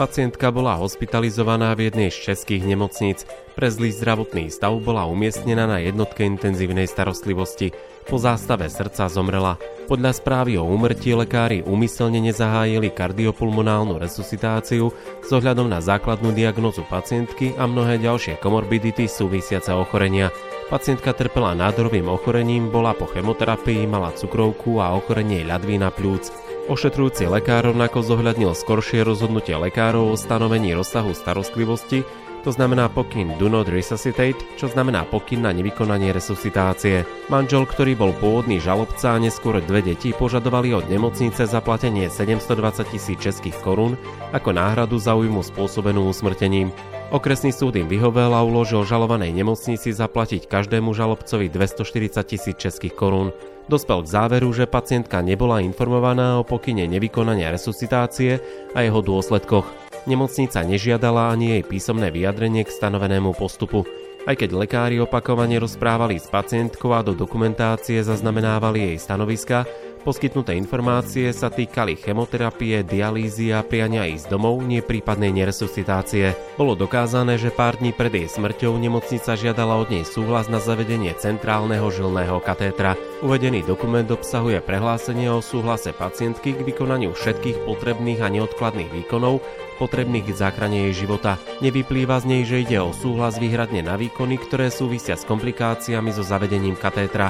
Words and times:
Pacientka 0.00 0.48
bola 0.48 0.80
hospitalizovaná 0.80 1.76
v 1.76 1.92
jednej 1.92 2.08
z 2.08 2.32
českých 2.32 2.64
nemocníc. 2.64 3.28
Pre 3.52 3.68
zlý 3.68 3.92
zdravotný 3.92 4.48
stav 4.48 4.72
bola 4.80 5.04
umiestnená 5.04 5.68
na 5.68 5.76
jednotke 5.76 6.24
intenzívnej 6.24 6.88
starostlivosti. 6.88 7.76
Po 8.08 8.16
zástave 8.16 8.72
srdca 8.72 9.12
zomrela. 9.12 9.60
Podľa 9.92 10.16
správy 10.16 10.56
o 10.56 10.64
úmrtí 10.64 11.12
lekári 11.12 11.60
úmyselne 11.60 12.16
nezahájili 12.16 12.88
kardiopulmonálnu 12.96 14.00
resuscitáciu 14.00 14.88
s 15.20 15.28
ohľadom 15.36 15.68
na 15.68 15.84
základnú 15.84 16.32
diagnozu 16.32 16.80
pacientky 16.88 17.52
a 17.60 17.68
mnohé 17.68 18.00
ďalšie 18.00 18.40
komorbidity 18.40 19.04
súvisiace 19.04 19.68
ochorenia. 19.76 20.32
Pacientka 20.72 21.12
trpela 21.12 21.52
nádorovým 21.52 22.08
ochorením, 22.08 22.72
bola 22.72 22.96
po 22.96 23.04
chemoterapii, 23.04 23.84
mala 23.84 24.16
cukrovku 24.16 24.80
a 24.80 24.96
ochorenie 24.96 25.44
ľadvína 25.44 25.92
pľúc. 25.92 26.49
Ošetrujúci 26.68 27.24
lekár 27.24 27.64
rovnako 27.72 28.04
zohľadnil 28.04 28.52
skoršie 28.52 29.00
rozhodnutie 29.06 29.56
lekárov 29.56 30.12
o 30.12 30.20
stanovení 30.20 30.76
rozsahu 30.76 31.16
starostlivosti, 31.16 32.04
to 32.40 32.52
znamená 32.52 32.88
pokyn 32.88 33.36
do 33.36 33.52
not 33.52 33.68
resuscitate, 33.68 34.40
čo 34.56 34.64
znamená 34.64 35.04
pokyn 35.04 35.44
na 35.44 35.52
nevykonanie 35.52 36.08
resuscitácie. 36.08 37.04
Manžel, 37.28 37.68
ktorý 37.68 37.92
bol 37.96 38.16
pôvodný 38.16 38.56
žalobca 38.56 39.12
a 39.12 39.20
neskôr 39.20 39.60
dve 39.60 39.84
deti, 39.84 40.16
požadovali 40.16 40.72
od 40.72 40.88
nemocnice 40.88 41.44
zaplatenie 41.44 42.08
720 42.08 42.96
tisíc 42.96 43.20
českých 43.20 43.60
korún 43.60 44.00
ako 44.32 44.56
náhradu 44.56 44.96
za 44.96 45.12
újmu 45.12 45.44
spôsobenú 45.44 46.08
usmrtením. 46.08 46.72
Okresný 47.12 47.52
súd 47.52 47.76
im 47.76 47.90
vyhovel 47.90 48.32
a 48.32 48.40
uložil 48.40 48.88
žalovanej 48.88 49.36
nemocnici 49.36 49.92
zaplatiť 49.92 50.48
každému 50.48 50.96
žalobcovi 50.96 51.52
240 51.52 52.24
tisíc 52.24 52.56
českých 52.56 52.96
korún. 52.96 53.36
Dospel 53.70 54.02
k 54.02 54.10
záveru, 54.18 54.50
že 54.50 54.66
pacientka 54.66 55.22
nebola 55.22 55.62
informovaná 55.62 56.42
o 56.42 56.44
pokyne 56.44 56.90
nevykonania 56.90 57.54
resuscitácie 57.54 58.42
a 58.74 58.82
jeho 58.82 58.98
dôsledkoch. 58.98 59.62
Nemocnica 60.10 60.66
nežiadala 60.66 61.30
ani 61.30 61.54
jej 61.54 61.62
písomné 61.62 62.10
vyjadrenie 62.10 62.66
k 62.66 62.74
stanovenému 62.74 63.30
postupu. 63.38 63.86
Aj 64.26 64.34
keď 64.34 64.66
lekári 64.66 64.98
opakovane 64.98 65.54
rozprávali 65.62 66.18
s 66.18 66.26
pacientkou 66.26 66.90
a 66.98 67.06
do 67.06 67.14
dokumentácie 67.14 68.02
zaznamenávali 68.02 68.90
jej 68.90 68.98
stanoviska, 68.98 69.62
Poskytnuté 70.00 70.56
informácie 70.56 71.28
sa 71.36 71.52
týkali 71.52 71.92
chemoterapie, 71.92 72.80
dialýzy 72.80 73.52
a 73.52 73.60
priania 73.60 74.08
ísť 74.08 74.32
domov, 74.32 74.64
nie 74.64 74.80
prípadnej 74.80 75.28
neresuscitácie. 75.28 76.32
Bolo 76.56 76.72
dokázané, 76.72 77.36
že 77.36 77.52
pár 77.52 77.76
dní 77.76 77.92
pred 77.92 78.08
jej 78.08 78.24
smrťou 78.24 78.80
nemocnica 78.80 79.36
žiadala 79.36 79.76
od 79.76 79.92
nej 79.92 80.08
súhlas 80.08 80.48
na 80.48 80.56
zavedenie 80.56 81.12
centrálneho 81.20 81.84
žilného 81.92 82.40
katétra. 82.40 82.96
Uvedený 83.20 83.60
dokument 83.68 84.08
obsahuje 84.08 84.64
prehlásenie 84.64 85.28
o 85.28 85.44
súhlase 85.44 85.92
pacientky 85.92 86.56
k 86.56 86.64
vykonaniu 86.64 87.12
všetkých 87.12 87.68
potrebných 87.68 88.24
a 88.24 88.32
neodkladných 88.32 88.88
výkonov, 89.04 89.44
potrebných 89.76 90.32
k 90.32 90.36
záchrane 90.36 90.88
jej 90.88 91.04
života. 91.04 91.36
Nevyplýva 91.60 92.24
z 92.24 92.28
nej, 92.28 92.42
že 92.48 92.64
ide 92.64 92.80
o 92.80 92.96
súhlas 92.96 93.36
výhradne 93.36 93.84
na 93.84 94.00
výkony, 94.00 94.40
ktoré 94.40 94.72
súvisia 94.72 95.20
s 95.20 95.28
komplikáciami 95.28 96.08
so 96.08 96.24
zavedením 96.24 96.80
katétra. 96.80 97.28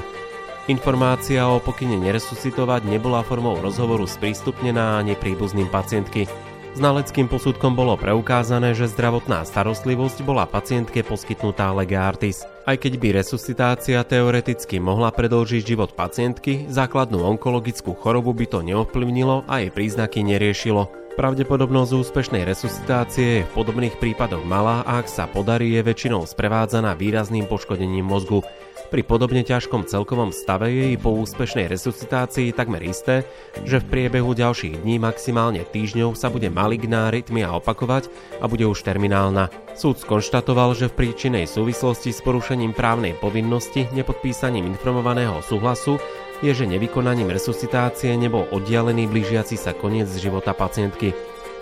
Informácia 0.69 1.49
o 1.49 1.57
pokyne 1.57 1.97
neresuscitovať 1.97 2.85
nebola 2.85 3.25
formou 3.25 3.57
rozhovoru 3.57 4.05
sprístupnená 4.05 5.01
ani 5.01 5.17
príbuzným 5.17 5.73
pacientky. 5.73 6.29
Znaleckým 6.77 7.27
posudkom 7.27 7.75
bolo 7.75 7.97
preukázané, 7.97 8.77
že 8.77 8.87
zdravotná 8.87 9.43
starostlivosť 9.43 10.21
bola 10.23 10.45
pacientke 10.45 11.01
poskytnutá 11.01 11.73
lege 11.73 11.97
artis. 11.97 12.47
Aj 12.63 12.77
keď 12.77 12.93
by 12.95 13.07
resuscitácia 13.19 13.99
teoreticky 14.05 14.77
mohla 14.77 15.09
predlžiť 15.09 15.65
život 15.65 15.97
pacientky, 15.97 16.69
základnú 16.69 17.25
onkologickú 17.25 17.97
chorobu 17.97 18.31
by 18.31 18.45
to 18.47 18.59
neovplyvnilo 18.61 19.49
a 19.49 19.65
jej 19.65 19.73
príznaky 19.73 20.23
neriešilo. 20.23 20.87
Pravdepodobnosť 21.19 21.91
úspešnej 22.07 22.47
resuscitácie 22.47 23.43
je 23.43 23.43
v 23.43 23.51
podobných 23.51 23.99
prípadoch 23.99 24.47
malá 24.47 24.79
a 24.87 25.03
ak 25.03 25.11
sa 25.11 25.27
podarí, 25.27 25.75
je 25.75 25.83
väčšinou 25.83 26.23
sprevádzaná 26.23 26.95
výrazným 26.95 27.51
poškodením 27.51 28.07
mozgu. 28.07 28.47
Pri 28.91 29.07
podobne 29.07 29.39
ťažkom 29.47 29.87
celkovom 29.87 30.35
stave 30.35 30.67
je 30.67 30.99
po 30.99 31.15
úspešnej 31.15 31.71
resuscitácii 31.71 32.51
takmer 32.51 32.83
isté, 32.83 33.23
že 33.63 33.79
v 33.79 33.87
priebehu 33.87 34.35
ďalších 34.35 34.83
dní, 34.83 34.99
maximálne 34.99 35.63
týždňov 35.63 36.19
sa 36.19 36.27
bude 36.27 36.51
maligná 36.51 37.07
rytmia 37.07 37.55
opakovať 37.55 38.11
a 38.43 38.51
bude 38.51 38.67
už 38.67 38.83
terminálna. 38.83 39.47
Súd 39.79 40.03
skonštatoval, 40.03 40.75
že 40.75 40.91
v 40.91 41.07
príčinej 41.07 41.47
súvislosti 41.47 42.11
s 42.11 42.19
porušením 42.19 42.75
právnej 42.75 43.15
povinnosti 43.15 43.87
nepodpísaním 43.95 44.67
informovaného 44.67 45.39
súhlasu 45.39 45.95
je, 46.43 46.51
že 46.51 46.67
nevykonaním 46.67 47.31
resuscitácie 47.31 48.11
nebol 48.19 48.43
oddialený 48.51 49.07
blížiaci 49.07 49.55
sa 49.55 49.71
koniec 49.71 50.11
života 50.19 50.51
pacientky. 50.51 51.15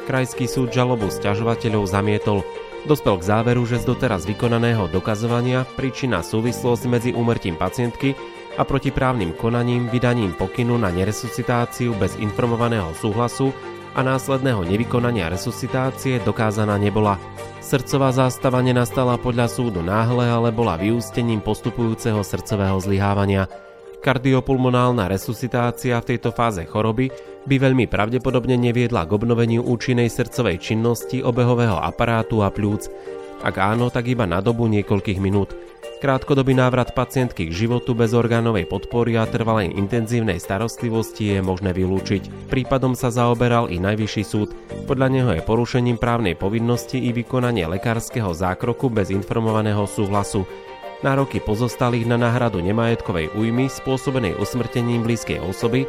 Krajský 0.09 0.50
súd 0.50 0.73
žalobu 0.73 1.13
sťažovateľov 1.13 1.85
zamietol. 1.85 2.41
Dospel 2.88 3.19
k 3.19 3.28
záveru, 3.28 3.67
že 3.67 3.84
z 3.84 3.91
doteraz 3.91 4.23
vykonaného 4.23 4.88
dokazovania 4.88 5.67
príčina 5.67 6.23
súvislosť 6.23 6.84
medzi 6.88 7.12
úmrtím 7.12 7.59
pacientky 7.59 8.16
a 8.56 8.63
protiprávnym 8.63 9.35
konaním, 9.35 9.91
vydaním 9.91 10.31
pokynu 10.35 10.79
na 10.79 10.88
neresuscitáciu 10.88 11.91
bez 12.00 12.16
informovaného 12.16 12.95
súhlasu 12.95 13.51
a 13.94 14.00
následného 14.00 14.63
nevykonania 14.63 15.28
resuscitácie 15.28 16.23
dokázaná 16.23 16.79
nebola. 16.79 17.19
Srdcová 17.59 18.16
zástava 18.16 18.63
nenastala 18.63 19.19
podľa 19.19 19.51
súdu 19.51 19.84
náhle, 19.84 20.25
ale 20.31 20.50
bola 20.50 20.79
vyústením 20.79 21.44
postupujúceho 21.44 22.23
srdcového 22.23 22.79
zlyhávania. 22.79 23.51
Kardiopulmonálna 24.00 25.12
resuscitácia 25.12 26.00
v 26.00 26.16
tejto 26.16 26.31
fáze 26.31 26.63
choroby 26.63 27.12
by 27.45 27.55
veľmi 27.55 27.85
pravdepodobne 27.88 28.59
neviedla 28.59 29.07
k 29.07 29.16
obnoveniu 29.16 29.63
účinnej 29.63 30.11
srdcovej 30.11 30.59
činnosti 30.59 31.23
obehového 31.23 31.79
aparátu 31.79 32.44
a 32.44 32.51
pľúc. 32.51 32.91
Ak 33.39 33.55
áno, 33.55 33.88
tak 33.88 34.11
iba 34.11 34.27
na 34.27 34.44
dobu 34.44 34.67
niekoľkých 34.67 35.19
minút. 35.23 35.55
Krátkodobý 36.00 36.55
návrat 36.55 36.95
pacientky 36.95 37.51
k 37.51 37.55
životu 37.67 37.91
bez 37.91 38.16
orgánovej 38.16 38.67
podpory 38.72 39.19
a 39.19 39.27
trvalej 39.27 39.75
intenzívnej 39.75 40.39
starostlivosti 40.39 41.35
je 41.35 41.39
možné 41.44 41.75
vylúčiť. 41.75 42.47
Prípadom 42.47 42.95
sa 42.95 43.11
zaoberal 43.11 43.67
i 43.67 43.83
Najvyšší 43.83 44.23
súd. 44.23 44.56
Podľa 44.88 45.07
neho 45.11 45.29
je 45.35 45.44
porušením 45.44 46.00
právnej 46.00 46.39
povinnosti 46.39 47.03
i 47.03 47.11
vykonanie 47.11 47.67
lekárskeho 47.67 48.31
zákroku 48.31 48.88
bez 48.88 49.11
informovaného 49.11 49.83
súhlasu. 49.91 50.47
Nároky 51.00 51.39
pozostalých 51.44 52.07
na 52.07 52.19
náhradu 52.19 52.59
nemajetkovej 52.59 53.31
újmy 53.35 53.71
spôsobenej 53.71 54.35
usmrtením 54.35 55.03
blízkej 55.03 55.39
osoby 55.39 55.88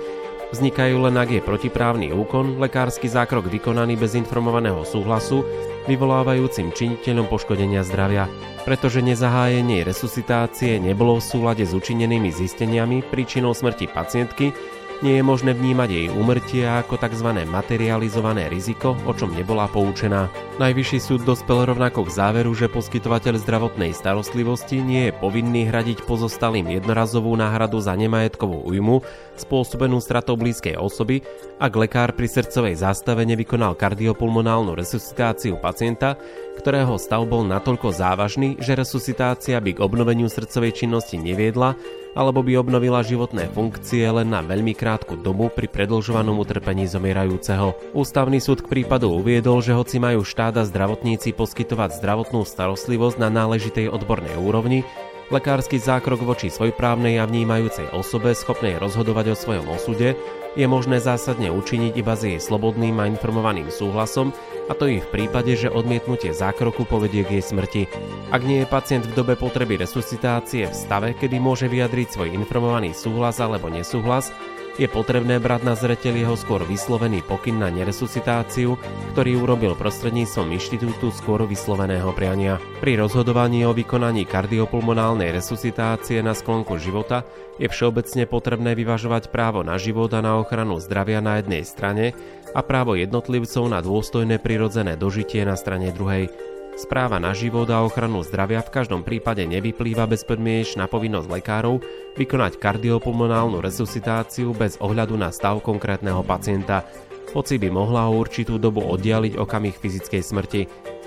vznikajú 0.51 1.07
len 1.07 1.15
ak 1.19 1.31
je 1.31 1.43
protiprávny 1.43 2.11
úkon, 2.15 2.59
lekársky 2.59 3.07
zákrok 3.07 3.51
vykonaný 3.51 3.99
bez 3.99 4.19
informovaného 4.19 4.83
súhlasu, 4.83 5.47
vyvolávajúcim 5.89 6.75
činiteľom 6.75 7.31
poškodenia 7.31 7.87
zdravia. 7.87 8.29
Pretože 8.67 9.01
nezahájenie 9.01 9.87
resuscitácie 9.87 10.77
nebolo 10.77 11.17
v 11.19 11.25
súlade 11.25 11.65
s 11.65 11.73
učinenými 11.73 12.29
zisteniami 12.29 13.01
príčinou 13.07 13.57
smrti 13.57 13.89
pacientky, 13.89 14.53
nie 15.01 15.17
je 15.17 15.25
možné 15.25 15.57
vnímať 15.57 15.89
jej 15.89 16.07
úmrtie 16.13 16.65
ako 16.69 17.01
tzv. 17.01 17.45
materializované 17.49 18.53
riziko, 18.53 18.93
o 19.09 19.13
čom 19.17 19.33
nebola 19.33 19.65
poučená. 19.65 20.29
Najvyšší 20.61 20.99
súd 21.01 21.21
dospel 21.25 21.65
rovnako 21.65 22.05
k 22.05 22.15
záveru, 22.21 22.53
že 22.53 22.69
poskytovateľ 22.69 23.41
zdravotnej 23.41 23.97
starostlivosti 23.97 24.85
nie 24.85 25.09
je 25.09 25.17
povinný 25.17 25.65
hradiť 25.73 26.05
pozostalým 26.05 26.69
jednorazovú 26.69 27.33
náhradu 27.33 27.81
za 27.81 27.97
nemajetkovú 27.97 28.69
újmu 28.69 29.01
spôsobenú 29.41 30.05
stratou 30.05 30.37
blízkej 30.37 30.77
osoby, 30.77 31.25
ak 31.57 31.73
lekár 31.73 32.13
pri 32.13 32.29
srdcovej 32.29 32.77
zástave 32.77 33.25
nevykonal 33.25 33.73
kardiopulmonálnu 33.81 34.77
resuscitáciu 34.77 35.57
pacienta, 35.57 36.21
ktorého 36.61 37.01
stav 37.01 37.25
bol 37.25 37.49
natoľko 37.49 37.89
závažný, 37.89 38.61
že 38.61 38.77
resuscitácia 38.77 39.57
by 39.65 39.81
k 39.81 39.83
obnoveniu 39.85 40.29
srdcovej 40.29 40.85
činnosti 40.85 41.17
neviedla 41.17 41.73
alebo 42.15 42.43
by 42.43 42.59
obnovila 42.59 43.01
životné 43.07 43.51
funkcie 43.51 44.07
len 44.11 44.31
na 44.31 44.43
veľmi 44.43 44.75
krátku 44.75 45.19
dobu 45.21 45.51
pri 45.51 45.71
predlžovanom 45.71 46.39
utrpení 46.43 46.87
zomierajúceho. 46.91 47.77
Ústavný 47.95 48.43
súd 48.43 48.67
k 48.67 48.71
prípadu 48.71 49.15
uviedol, 49.15 49.63
že 49.63 49.77
hoci 49.77 50.03
majú 50.03 50.27
štát 50.27 50.59
a 50.59 50.65
zdravotníci 50.67 51.35
poskytovať 51.35 52.03
zdravotnú 52.03 52.43
starostlivosť 52.43 53.17
na 53.23 53.29
náležitej 53.31 53.91
odbornej 53.91 54.37
úrovni, 54.41 54.83
lekársky 55.31 55.79
zákrok 55.79 56.27
voči 56.27 56.51
svojprávnej 56.51 57.23
a 57.23 57.25
vnímajúcej 57.25 57.95
osobe 57.95 58.35
schopnej 58.35 58.77
rozhodovať 58.83 59.33
o 59.33 59.37
svojom 59.39 59.67
osude 59.71 60.19
je 60.59 60.67
možné 60.67 60.99
zásadne 60.99 61.51
učiniť 61.55 61.93
iba 61.95 62.15
s 62.19 62.27
jej 62.27 62.41
slobodným 62.43 62.99
a 62.99 63.07
informovaným 63.07 63.71
súhlasom, 63.71 64.35
a 64.71 64.73
to 64.79 64.87
i 64.87 65.03
v 65.03 65.11
prípade, 65.11 65.51
že 65.59 65.67
odmietnutie 65.67 66.31
zákroku 66.31 66.87
povedie 66.87 67.27
k 67.27 67.39
jej 67.39 67.45
smrti. 67.45 67.83
Ak 68.31 68.47
nie 68.47 68.63
je 68.63 68.71
pacient 68.71 69.03
v 69.03 69.17
dobe 69.19 69.35
potreby 69.35 69.83
resuscitácie 69.83 70.71
v 70.71 70.75
stave, 70.75 71.09
kedy 71.19 71.43
môže 71.43 71.67
vyjadriť 71.67 72.15
svoj 72.15 72.31
informovaný 72.31 72.95
súhlas 72.95 73.43
alebo 73.43 73.67
nesúhlas, 73.67 74.31
je 74.79 74.87
potrebné 74.87 75.43
brať 75.43 75.67
na 75.67 75.75
zreteľ 75.75 76.15
jeho 76.15 76.37
skôr 76.39 76.63
vyslovený 76.67 77.25
pokyn 77.27 77.59
na 77.59 77.73
neresuscitáciu, 77.73 78.79
ktorý 79.17 79.41
urobil 79.41 79.73
prostredníctvom 79.75 80.55
inštitútu 80.55 81.11
skôr 81.11 81.43
vysloveného 81.49 82.13
priania. 82.13 82.63
Pri 82.79 83.01
rozhodovaní 83.01 83.67
o 83.67 83.75
vykonaní 83.75 84.29
kardiopulmonálnej 84.29 85.35
resuscitácie 85.35 86.21
na 86.21 86.37
sklonku 86.37 86.77
života 86.79 87.27
je 87.61 87.69
všeobecne 87.69 88.25
potrebné 88.25 88.73
vyvažovať 88.73 89.29
právo 89.29 89.61
na 89.61 89.77
život 89.77 90.09
a 90.17 90.25
na 90.25 90.41
ochranu 90.41 90.81
zdravia 90.81 91.21
na 91.21 91.41
jednej 91.41 91.65
strane 91.67 92.17
a 92.51 92.61
právo 92.67 92.99
jednotlivcov 92.99 93.69
na 93.71 93.79
dôstojné 93.79 94.43
prirodzené 94.43 94.99
dožitie 94.99 95.47
na 95.47 95.55
strane 95.55 95.95
druhej. 95.95 96.33
Správa 96.81 97.21
na 97.21 97.37
život 97.37 97.69
a 97.69 97.85
ochranu 97.85 98.25
zdravia 98.25 98.65
v 98.65 98.73
každom 98.73 99.05
prípade 99.05 99.45
nevyplýva 99.45 100.09
bezpodmienečná 100.09 100.89
povinnosť 100.89 101.29
lekárov 101.29 101.85
vykonať 102.17 102.57
kardiopulmonálnu 102.57 103.61
resuscitáciu 103.61 104.57
bez 104.57 104.81
ohľadu 104.81 105.13
na 105.13 105.29
stav 105.29 105.61
konkrétneho 105.61 106.25
pacienta, 106.25 106.89
hoci 107.37 107.61
by 107.61 107.69
mohla 107.69 108.09
o 108.09 108.17
určitú 108.17 108.57
dobu 108.57 108.81
oddialiť 108.81 109.37
okamih 109.37 109.77
fyzickej 109.77 110.23
smrti. 110.25 110.63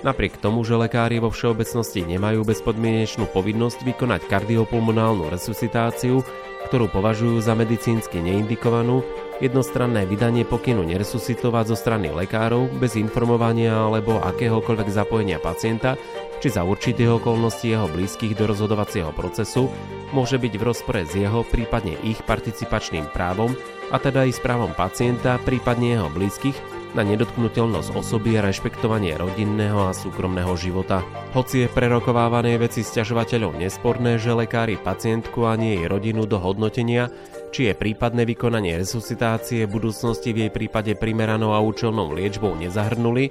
Napriek 0.06 0.38
tomu, 0.38 0.62
že 0.62 0.78
lekári 0.78 1.18
vo 1.18 1.34
všeobecnosti 1.34 2.06
nemajú 2.06 2.46
bezpodmienečnú 2.46 3.34
povinnosť 3.34 3.82
vykonať 3.82 4.30
kardiopulmonálnu 4.30 5.26
resuscitáciu, 5.34 6.22
ktorú 6.70 6.86
považujú 6.94 7.42
za 7.42 7.58
medicínsky 7.58 8.22
neindikovanú, 8.22 9.02
Jednostranné 9.42 10.06
vydanie 10.06 10.46
pokynu 10.46 10.86
neresuscitovať 10.86 11.74
zo 11.74 11.78
strany 11.80 12.14
lekárov 12.14 12.70
bez 12.78 12.94
informovania 12.94 13.74
alebo 13.74 14.22
akéhokoľvek 14.22 14.94
zapojenia 14.94 15.42
pacienta 15.42 15.98
či 16.38 16.54
za 16.54 16.62
určitých 16.62 17.24
okolností 17.24 17.74
jeho 17.74 17.90
blízkych 17.90 18.38
do 18.38 18.46
rozhodovacieho 18.52 19.10
procesu 19.16 19.72
môže 20.14 20.38
byť 20.38 20.54
v 20.54 20.64
rozpore 20.64 21.02
s 21.02 21.18
jeho, 21.18 21.42
prípadne 21.42 21.98
ich 22.06 22.22
participačným 22.22 23.10
právom 23.10 23.58
a 23.90 23.98
teda 23.98 24.30
i 24.30 24.32
s 24.36 24.38
právom 24.38 24.76
pacienta, 24.78 25.42
prípadne 25.42 25.98
jeho 25.98 26.10
blízkych 26.14 26.56
na 26.94 27.02
nedotknutelnosť 27.02 27.90
osoby 27.98 28.38
a 28.38 28.46
rešpektovanie 28.46 29.18
rodinného 29.18 29.90
a 29.90 29.98
súkromného 29.98 30.54
života. 30.54 31.02
Hoci 31.34 31.66
je 31.66 31.74
prerokovávané 31.74 32.62
veci 32.62 32.86
sťažovateľov 32.86 33.58
nesporné, 33.58 34.22
že 34.22 34.38
lekári 34.38 34.78
pacientku 34.78 35.50
ani 35.50 35.82
jej 35.82 35.86
rodinu 35.90 36.30
do 36.30 36.38
hodnotenia 36.38 37.10
či 37.54 37.70
je 37.70 37.78
prípadné 37.78 38.26
vykonanie 38.26 38.82
resuscitácie 38.82 39.70
v 39.70 39.74
budúcnosti 39.78 40.34
v 40.34 40.50
jej 40.50 40.52
prípade 40.52 40.98
primeranou 40.98 41.54
a 41.54 41.62
účelnou 41.62 42.10
liečbou 42.10 42.58
nezahrnuli, 42.58 43.30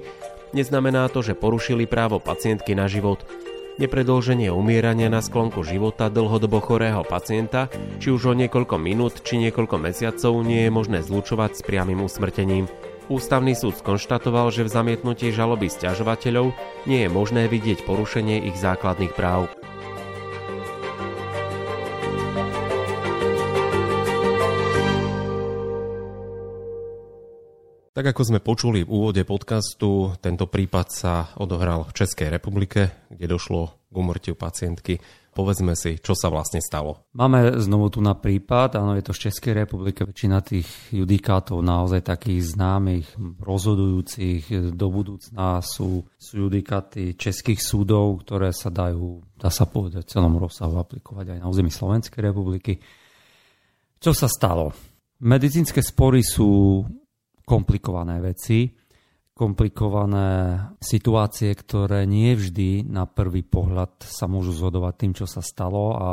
neznamená 0.55 1.11
to, 1.11 1.19
že 1.19 1.35
porušili 1.35 1.83
právo 1.83 2.23
pacientky 2.23 2.71
na 2.71 2.87
život. 2.87 3.27
Nepredlženie 3.83 4.47
umierania 4.53 5.11
na 5.11 5.19
sklonku 5.19 5.65
života 5.67 6.07
dlhodobo 6.07 6.63
chorého 6.63 7.03
pacienta, 7.03 7.67
či 7.99 8.15
už 8.15 8.31
o 8.31 8.33
niekoľko 8.37 8.79
minút 8.79 9.25
či 9.27 9.41
niekoľko 9.43 9.75
mesiacov 9.81 10.39
nie 10.45 10.69
je 10.69 10.71
možné 10.71 11.03
zlučovať 11.03 11.59
s 11.59 11.61
priamým 11.65 12.05
usmrtením. 12.05 12.71
Ústavný 13.11 13.51
súd 13.51 13.75
skonštatoval, 13.75 14.53
že 14.53 14.63
v 14.63 14.71
zamietnutí 14.71 15.35
žaloby 15.35 15.67
stiažovateľov 15.67 16.55
nie 16.87 17.03
je 17.03 17.09
možné 17.11 17.51
vidieť 17.51 17.83
porušenie 17.83 18.47
ich 18.47 18.55
základných 18.55 19.11
práv. 19.11 19.51
Tak 28.03 28.19
ako 28.19 28.35
sme 28.35 28.43
počuli 28.43 28.83
v 28.83 28.91
úvode 28.99 29.23
podcastu, 29.23 30.11
tento 30.19 30.43
prípad 30.51 30.87
sa 30.91 31.31
odohral 31.39 31.87
v 31.87 32.03
Českej 32.03 32.27
republike, 32.35 33.07
kde 33.07 33.31
došlo 33.31 33.87
k 33.87 33.95
umrtiu 33.95 34.35
pacientky. 34.35 34.99
Povedzme 35.31 35.71
si, 35.71 36.03
čo 36.03 36.11
sa 36.11 36.27
vlastne 36.27 36.59
stalo. 36.59 37.07
Máme 37.15 37.55
znovu 37.63 37.95
tu 37.95 38.03
na 38.03 38.11
prípad, 38.11 38.75
áno, 38.75 38.99
je 38.99 39.07
to 39.07 39.15
v 39.15 39.23
Českej 39.23 39.53
republike, 39.55 40.03
väčšina 40.03 40.43
tých 40.43 40.67
judikátov 40.91 41.63
naozaj 41.63 42.03
takých 42.03 42.43
známych, 42.43 43.07
rozhodujúcich 43.39 44.75
do 44.75 44.87
budúcna 44.91 45.63
sú, 45.63 46.03
sú 46.19 46.33
judikáty 46.35 47.15
českých 47.15 47.63
súdov, 47.63 48.27
ktoré 48.27 48.51
sa 48.51 48.67
dajú, 48.67 49.23
dá 49.39 49.47
sa 49.47 49.63
povedať, 49.63 50.11
celom 50.11 50.35
rozsahu 50.43 50.75
aplikovať 50.75 51.39
aj 51.39 51.39
na 51.39 51.47
území 51.47 51.71
Slovenskej 51.71 52.19
republiky. 52.19 52.83
Čo 54.03 54.11
sa 54.11 54.27
stalo? 54.27 54.75
Medicínske 55.23 55.79
spory 55.79 56.19
sú 56.19 56.83
komplikované 57.43 58.23
veci, 58.23 58.71
komplikované 59.33 60.59
situácie, 60.77 61.51
ktoré 61.57 62.05
nie 62.05 62.37
vždy 62.37 62.85
na 62.85 63.09
prvý 63.09 63.41
pohľad 63.41 64.05
sa 64.05 64.29
môžu 64.29 64.53
zhodovať 64.53 64.93
tým, 64.95 65.13
čo 65.17 65.25
sa 65.25 65.41
stalo 65.41 65.97
a 65.97 66.09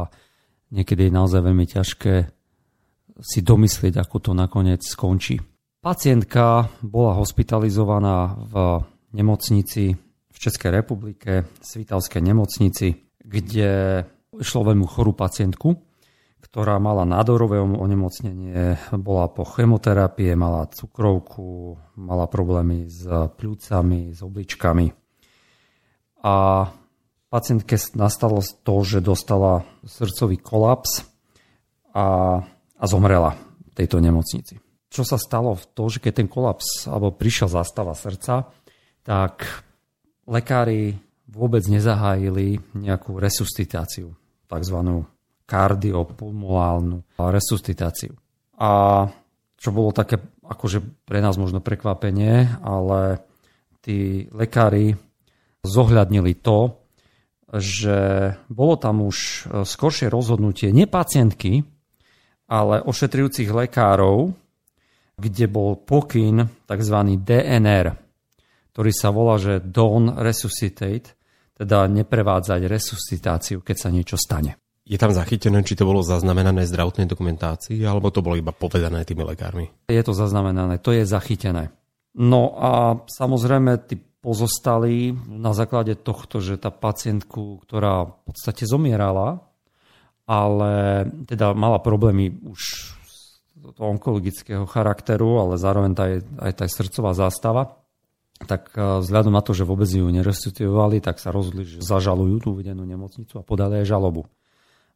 niekedy 0.72 1.08
je 1.08 1.16
naozaj 1.16 1.40
veľmi 1.44 1.66
ťažké 1.68 2.14
si 3.20 3.44
domyslieť, 3.44 4.00
ako 4.00 4.16
to 4.18 4.32
nakoniec 4.32 4.80
skončí. 4.80 5.36
Pacientka 5.80 6.68
bola 6.80 7.16
hospitalizovaná 7.20 8.36
v 8.48 8.54
nemocnici 9.12 9.92
v 10.30 10.36
Českej 10.36 10.80
republike, 10.80 11.48
Svitavskej 11.60 12.24
nemocnici, 12.24 12.96
kde 13.20 14.04
išlo 14.36 14.72
veľmi 14.72 14.86
chorú 14.88 15.12
pacientku, 15.12 15.76
ktorá 16.50 16.82
mala 16.82 17.06
nádorové 17.06 17.62
onemocnenie, 17.62 18.74
bola 18.98 19.30
po 19.30 19.46
chemoterapie, 19.46 20.34
mala 20.34 20.66
cukrovku, 20.66 21.78
mala 21.94 22.26
problémy 22.26 22.90
s 22.90 23.06
pľúcami, 23.38 24.10
s 24.10 24.18
obličkami. 24.18 24.90
A 26.26 26.34
pacientke 27.30 27.78
nastalo 27.94 28.42
to, 28.42 28.74
že 28.82 28.98
dostala 28.98 29.62
srdcový 29.86 30.42
kolaps 30.42 31.06
a, 31.94 32.42
a 32.74 32.84
zomrela 32.90 33.38
v 33.38 33.72
tejto 33.78 34.02
nemocnici. 34.02 34.58
Čo 34.90 35.06
sa 35.06 35.22
stalo 35.22 35.54
v 35.54 35.64
to, 35.70 35.86
že 35.86 36.02
keď 36.02 36.12
ten 36.18 36.26
kolaps 36.26 36.90
alebo 36.90 37.14
prišiel 37.14 37.46
zastava 37.46 37.94
srdca, 37.94 38.50
tak 39.06 39.46
lekári 40.26 40.98
vôbec 41.30 41.62
nezahájili 41.70 42.58
nejakú 42.74 43.22
resuscitáciu, 43.22 44.18
takzvanú 44.50 45.06
kardiopulmonálnu 45.50 47.18
resuscitáciu. 47.18 48.14
A 48.62 49.02
čo 49.58 49.68
bolo 49.74 49.90
také 49.90 50.22
akože 50.46 51.02
pre 51.02 51.18
nás 51.18 51.34
možno 51.34 51.58
prekvapenie, 51.58 52.62
ale 52.62 53.26
tí 53.82 54.30
lekári 54.30 54.94
zohľadnili 55.66 56.38
to, 56.38 56.78
že 57.50 57.98
bolo 58.46 58.78
tam 58.78 59.02
už 59.02 59.50
skoršie 59.66 60.06
rozhodnutie 60.06 60.70
nie 60.70 60.86
pacientky, 60.86 61.66
ale 62.46 62.78
ošetrujúcich 62.86 63.50
lekárov, 63.50 64.30
kde 65.18 65.46
bol 65.50 65.74
pokyn 65.76 66.46
tzv. 66.64 66.96
DNR, 67.20 67.86
ktorý 68.70 68.90
sa 68.94 69.10
volá, 69.10 69.36
že 69.36 69.58
Don't 69.60 70.14
Resuscitate, 70.14 71.18
teda 71.58 71.84
neprevádzať 71.90 72.60
resuscitáciu, 72.64 73.60
keď 73.60 73.76
sa 73.76 73.88
niečo 73.92 74.16
stane. 74.16 74.56
Je 74.90 74.98
tam 74.98 75.14
zachytené, 75.14 75.62
či 75.62 75.78
to 75.78 75.86
bolo 75.86 76.02
zaznamenané 76.02 76.66
v 76.66 76.72
zdravotnej 76.74 77.06
dokumentácii, 77.06 77.78
alebo 77.86 78.10
to 78.10 78.26
bolo 78.26 78.34
iba 78.34 78.50
povedané 78.50 79.06
tými 79.06 79.22
lekármi? 79.22 79.70
Je 79.86 80.02
to 80.02 80.10
zaznamenané, 80.10 80.82
to 80.82 80.90
je 80.90 81.06
zachytené. 81.06 81.70
No 82.18 82.58
a 82.58 82.98
samozrejme, 83.06 83.86
tí 83.86 83.94
pozostali 84.18 85.14
na 85.30 85.54
základe 85.54 85.94
tohto, 85.94 86.42
že 86.42 86.58
tá 86.58 86.74
pacientku, 86.74 87.62
ktorá 87.62 88.10
v 88.10 88.34
podstate 88.34 88.66
zomierala, 88.66 89.46
ale 90.26 91.06
teda 91.22 91.54
mala 91.54 91.78
problémy 91.78 92.42
už 92.50 92.90
onkologického 93.78 94.66
charakteru, 94.66 95.38
ale 95.38 95.54
zároveň 95.54 95.92
aj, 95.94 96.12
aj 96.50 96.52
tá 96.58 96.64
srdcová 96.66 97.14
zástava, 97.14 97.78
tak 98.42 98.74
e, 98.74 99.06
vzhľadom 99.06 99.38
na 99.38 99.42
to, 99.44 99.54
že 99.54 99.68
vôbec 99.68 99.86
ju 99.86 100.02
nerestituovali, 100.10 100.98
tak 100.98 101.22
sa 101.22 101.30
rozhodli, 101.30 101.62
že 101.62 101.78
zažalujú 101.78 102.36
tú 102.42 102.48
uvedenú 102.58 102.82
nemocnicu 102.82 103.38
a 103.38 103.46
podali 103.46 103.84
aj 103.84 103.86
žalobu 103.86 104.26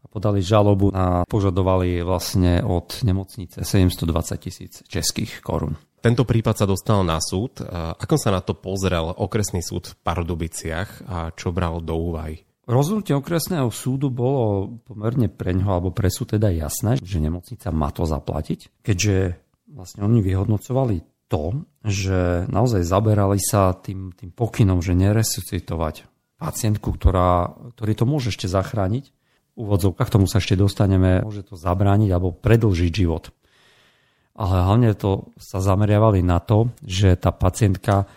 a 0.04 0.06
podali 0.12 0.44
žalobu 0.44 0.92
a 0.92 1.24
požadovali 1.24 2.04
vlastne 2.04 2.60
od 2.60 3.00
nemocnice 3.00 3.64
720 3.64 4.36
tisíc 4.36 4.84
českých 4.84 5.40
korún. 5.40 5.80
Tento 6.04 6.28
prípad 6.28 6.60
sa 6.60 6.66
dostal 6.68 7.00
na 7.00 7.16
súd. 7.16 7.64
Ako 7.72 8.20
sa 8.20 8.28
na 8.28 8.44
to 8.44 8.52
pozrel 8.52 9.08
okresný 9.08 9.64
súd 9.64 9.88
v 9.88 9.96
Pardubiciach 10.04 11.08
a 11.08 11.32
čo 11.32 11.48
bral 11.48 11.80
do 11.80 11.96
úvahy? 11.96 12.44
Rozhodnutie 12.68 13.16
okresného 13.16 13.72
súdu 13.72 14.12
bolo 14.12 14.76
pomerne 14.84 15.32
pre 15.32 15.56
ňoho 15.56 15.72
alebo 15.72 15.90
pre 15.92 16.12
súd 16.12 16.36
teda 16.36 16.52
jasné, 16.52 17.00
že 17.00 17.20
nemocnica 17.20 17.72
má 17.72 17.88
to 17.92 18.04
zaplatiť, 18.04 18.84
keďže 18.84 19.40
vlastne 19.68 20.04
oni 20.04 20.20
vyhodnocovali 20.20 21.28
to, 21.28 21.64
že 21.84 22.48
naozaj 22.52 22.84
zaberali 22.84 23.40
sa 23.40 23.72
tým, 23.72 24.12
tým 24.12 24.32
pokynom, 24.32 24.84
že 24.84 24.92
neresuscitovať 24.92 26.08
pacientku, 26.36 26.92
ktorá, 26.92 27.52
ktorý 27.76 27.92
to 27.96 28.04
môže 28.04 28.32
ešte 28.32 28.48
zachrániť, 28.48 29.08
úvodzovkách, 29.54 30.08
k 30.10 30.14
tomu 30.14 30.26
sa 30.26 30.42
ešte 30.42 30.58
dostaneme, 30.58 31.22
môže 31.22 31.46
to 31.46 31.54
zabrániť 31.54 32.10
alebo 32.10 32.34
predlžiť 32.34 32.92
život. 32.92 33.30
Ale 34.34 34.66
hlavne 34.66 34.90
to 34.98 35.30
sa 35.38 35.62
zameriavali 35.62 36.18
na 36.26 36.42
to, 36.42 36.74
že 36.82 37.14
tá 37.14 37.30
pacientka 37.30 38.10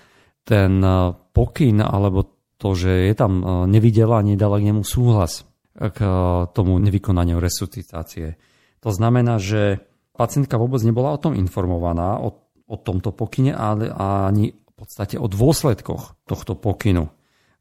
ten 0.47 0.81
e, 0.81 1.13
pokyn 1.13 1.77
alebo 1.83 2.25
to, 2.57 2.73
že 2.73 3.11
je 3.11 3.13
tam 3.13 3.31
e, 3.37 3.43
nevidela, 3.69 4.25
nedala 4.25 4.57
k 4.57 4.73
nemu 4.73 4.81
súhlas 4.81 5.45
k 5.77 5.99
e, 6.01 6.09
tomu 6.57 6.81
nevykonaniu 6.81 7.37
resuscitácie. 7.37 8.41
To 8.81 8.89
znamená, 8.89 9.37
že 9.37 9.85
pacientka 10.17 10.57
vôbec 10.57 10.81
nebola 10.81 11.13
o 11.13 11.21
tom 11.21 11.37
informovaná, 11.37 12.17
o, 12.17 12.49
o 12.65 12.75
tomto 12.81 13.13
pokyne, 13.13 13.53
ale 13.53 13.93
ani 13.93 14.57
v 14.57 14.73
podstate 14.73 15.21
o 15.21 15.29
dôsledkoch 15.29 16.17
tohto 16.25 16.57
pokynu. 16.57 17.13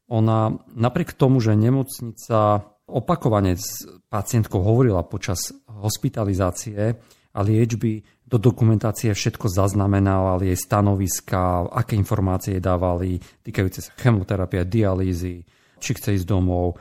Ona 0.07 0.55
napriek 0.73 1.13
tomu, 1.13 1.37
že 1.43 1.53
nemocnica 1.53 2.63
opakovane 2.87 3.59
s 3.59 3.83
pacientkou 4.07 4.63
hovorila 4.63 5.03
počas 5.03 5.51
hospitalizácie 5.67 6.95
a 7.35 7.39
liečby, 7.43 8.01
do 8.27 8.35
dokumentácie 8.35 9.15
všetko 9.15 9.47
zaznamenávali, 9.47 10.51
jej 10.51 10.59
stanoviska, 10.59 11.71
aké 11.71 11.95
informácie 11.95 12.59
dávali 12.59 13.23
týkajúce 13.39 13.79
sa 13.87 13.95
chemoterapie, 13.95 14.67
dialýzy, 14.67 15.47
či 15.79 15.91
chce 15.95 16.19
ísť 16.19 16.27
domov. 16.27 16.75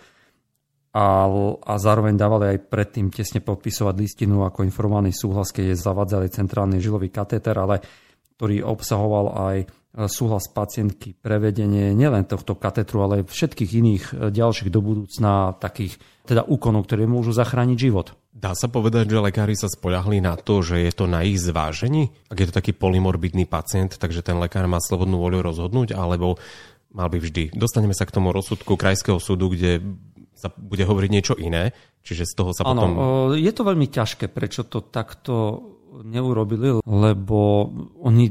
A, 0.97 1.29
a 1.61 1.73
zároveň 1.77 2.17
dávali 2.17 2.57
aj 2.57 2.73
predtým 2.73 3.13
tesne 3.13 3.45
podpisovať 3.45 3.95
listinu 3.95 4.43
ako 4.43 4.65
informovaný 4.65 5.13
súhlas, 5.15 5.53
keď 5.55 5.77
je 5.77 5.85
zavadzali 5.87 6.33
centrálny 6.33 6.83
žilový 6.83 7.13
katéter, 7.13 7.55
ale 7.55 7.85
ktorý 8.35 8.65
obsahoval 8.67 9.27
aj 9.37 9.57
súhlas 10.05 10.45
pacientky, 10.53 11.17
prevedenie 11.17 11.97
nielen 11.97 12.29
tohto 12.29 12.53
katetru, 12.53 13.01
ale 13.01 13.25
aj 13.25 13.33
všetkých 13.33 13.71
iných 13.81 14.05
e, 14.13 14.13
ďalších 14.29 14.69
do 14.69 14.85
budúcna 14.85 15.57
takých 15.57 15.97
teda 16.29 16.45
úkonov, 16.45 16.85
ktoré 16.85 17.09
môžu 17.09 17.33
zachrániť 17.33 17.79
život. 17.81 18.13
Dá 18.37 18.53
sa 18.53 18.69
povedať, 18.69 19.09
že 19.09 19.25
lekári 19.25 19.57
sa 19.57 19.73
spoľahli 19.73 20.21
na 20.21 20.37
to, 20.37 20.61
že 20.61 20.85
je 20.85 20.93
to 20.93 21.09
na 21.09 21.25
ich 21.25 21.41
zvážení? 21.41 22.13
Ak 22.29 22.37
je 22.37 22.53
to 22.53 22.59
taký 22.61 22.77
polymorbidný 22.77 23.49
pacient, 23.49 23.97
takže 23.97 24.21
ten 24.21 24.37
lekár 24.37 24.69
má 24.69 24.77
slobodnú 24.77 25.17
voľu 25.17 25.41
rozhodnúť, 25.41 25.97
alebo 25.97 26.37
mal 26.93 27.09
by 27.09 27.17
vždy. 27.17 27.57
Dostaneme 27.57 27.97
sa 27.97 28.05
k 28.05 28.13
tomu 28.13 28.37
rozsudku 28.37 28.77
Krajského 28.77 29.17
súdu, 29.17 29.49
kde 29.49 29.81
sa 30.37 30.53
bude 30.53 30.85
hovoriť 30.85 31.11
niečo 31.11 31.35
iné, 31.41 31.73
čiže 32.05 32.29
z 32.29 32.33
toho 32.37 32.53
sa 32.53 32.69
ano, 32.69 32.81
potom... 32.85 32.93
je 33.41 33.53
to 33.57 33.63
veľmi 33.65 33.89
ťažké, 33.89 34.29
prečo 34.29 34.69
to 34.69 34.85
takto 34.85 35.65
neurobili, 36.05 36.85
lebo 36.85 37.73
oni 38.05 38.29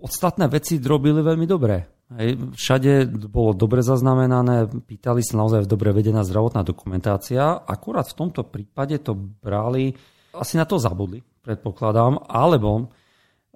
ostatné 0.00 0.46
veci 0.50 0.78
robili 0.78 1.20
veľmi 1.20 1.46
dobre. 1.46 1.94
Hej, 2.14 2.36
všade 2.52 3.08
bolo 3.32 3.56
dobre 3.56 3.80
zaznamenané, 3.80 4.68
pýtali 4.68 5.24
sa 5.24 5.40
naozaj 5.40 5.64
dobre 5.64 5.90
vedená 5.90 6.20
zdravotná 6.20 6.60
dokumentácia. 6.60 7.64
Akurát 7.64 8.04
v 8.06 8.18
tomto 8.20 8.44
prípade 8.44 9.00
to 9.00 9.16
brali, 9.16 9.96
asi 10.36 10.60
na 10.60 10.68
to 10.68 10.76
zabudli, 10.76 11.24
predpokladám, 11.42 12.28
alebo, 12.28 12.92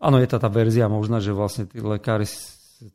áno, 0.01 0.17
je 0.17 0.29
tá 0.33 0.41
tá 0.41 0.49
verzia 0.49 0.89
možná, 0.89 1.21
že 1.21 1.37
vlastne 1.37 1.69
tí 1.69 1.79
lekári 1.79 2.25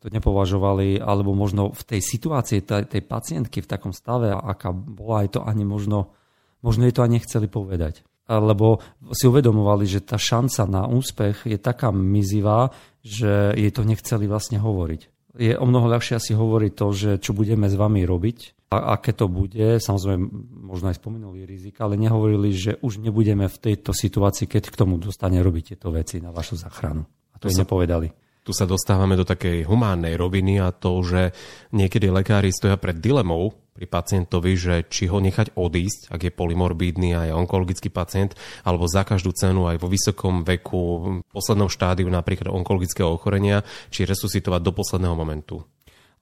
to 0.00 0.08
nepovažovali, 0.08 0.96
alebo 0.98 1.36
možno 1.36 1.70
v 1.70 1.82
tej 1.84 2.00
situácii 2.00 2.64
tej, 2.64 2.88
tej 2.88 3.02
pacientky 3.04 3.60
v 3.60 3.70
takom 3.70 3.92
stave, 3.92 4.32
aká 4.32 4.72
bola 4.72 5.22
aj 5.22 5.38
to 5.38 5.40
ani 5.44 5.62
možno, 5.62 6.16
možno 6.64 6.88
jej 6.88 6.94
to 6.96 7.04
ani 7.04 7.20
nechceli 7.20 7.46
povedať. 7.46 8.02
Lebo 8.24 8.80
si 9.12 9.28
uvedomovali, 9.28 9.84
že 9.84 10.00
tá 10.00 10.16
šanca 10.16 10.64
na 10.64 10.82
úspech 10.88 11.44
je 11.44 11.58
taká 11.60 11.92
mizivá, 11.92 12.72
že 13.04 13.52
jej 13.52 13.68
to 13.68 13.84
nechceli 13.84 14.24
vlastne 14.24 14.56
hovoriť. 14.56 15.12
Je 15.34 15.52
o 15.58 15.66
mnoho 15.66 15.90
ľahšie 15.90 16.16
asi 16.16 16.32
hovoriť 16.32 16.72
to, 16.72 16.86
že 16.94 17.10
čo 17.20 17.34
budeme 17.36 17.68
s 17.68 17.76
vami 17.76 18.06
robiť, 18.06 18.64
a 18.74 18.98
aké 18.98 19.14
to 19.14 19.30
bude, 19.30 19.78
samozrejme 19.78 20.24
možno 20.66 20.90
aj 20.90 20.98
spomenuli 20.98 21.46
rizika, 21.46 21.86
ale 21.86 21.94
nehovorili, 21.94 22.50
že 22.50 22.72
už 22.82 22.98
nebudeme 22.98 23.46
v 23.46 23.60
tejto 23.60 23.94
situácii, 23.94 24.50
keď 24.50 24.72
k 24.72 24.78
tomu 24.78 24.98
dostane 24.98 25.38
robiť 25.38 25.74
tieto 25.74 25.94
veci 25.94 26.18
na 26.18 26.34
vašu 26.34 26.58
záchranu. 26.58 27.06
A 27.06 27.36
to, 27.38 27.46
to 27.46 27.54
sa, 27.54 27.62
nepovedali 27.62 28.10
tu 28.44 28.52
sa 28.52 28.68
dostávame 28.68 29.16
do 29.16 29.24
takej 29.24 29.64
humánnej 29.64 30.20
roviny 30.20 30.60
a 30.60 30.68
to, 30.68 31.00
že 31.00 31.32
niekedy 31.72 32.12
lekári 32.12 32.52
stoja 32.52 32.76
pred 32.76 33.00
dilemou 33.00 33.56
pri 33.74 33.90
pacientovi, 33.90 34.54
že 34.54 34.74
či 34.86 35.10
ho 35.10 35.18
nechať 35.18 35.58
odísť, 35.58 36.14
ak 36.14 36.30
je 36.30 36.32
polymorbídny 36.32 37.10
a 37.18 37.26
je 37.26 37.32
onkologický 37.34 37.90
pacient, 37.90 38.38
alebo 38.62 38.86
za 38.86 39.02
každú 39.02 39.34
cenu 39.34 39.66
aj 39.66 39.82
vo 39.82 39.90
vysokom 39.90 40.46
veku, 40.46 40.82
v 41.02 41.06
poslednom 41.34 41.66
štádiu 41.66 42.06
napríklad 42.06 42.54
onkologického 42.54 43.10
ochorenia, 43.10 43.66
či 43.90 44.06
resuscitovať 44.06 44.60
do 44.62 44.72
posledného 44.72 45.18
momentu. 45.18 45.66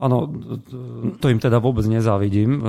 Áno, 0.02 0.26
to 1.22 1.30
im 1.30 1.38
teda 1.38 1.62
vôbec 1.62 1.86
nezávidím, 1.86 2.58
e, 2.58 2.60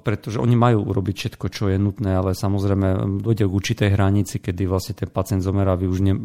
pretože 0.00 0.40
oni 0.40 0.56
majú 0.56 0.88
urobiť 0.88 1.14
všetko, 1.36 1.46
čo 1.52 1.68
je 1.68 1.76
nutné, 1.76 2.16
ale 2.16 2.32
samozrejme 2.32 3.20
dojde 3.20 3.44
k 3.44 3.52
určitej 3.52 3.90
hranici, 3.92 4.40
kedy 4.40 4.64
vlastne 4.64 4.96
ten 4.96 5.12
pacient 5.12 5.44
zomera, 5.44 5.76
vy 5.76 5.84
už 5.84 6.00
ne, 6.00 6.16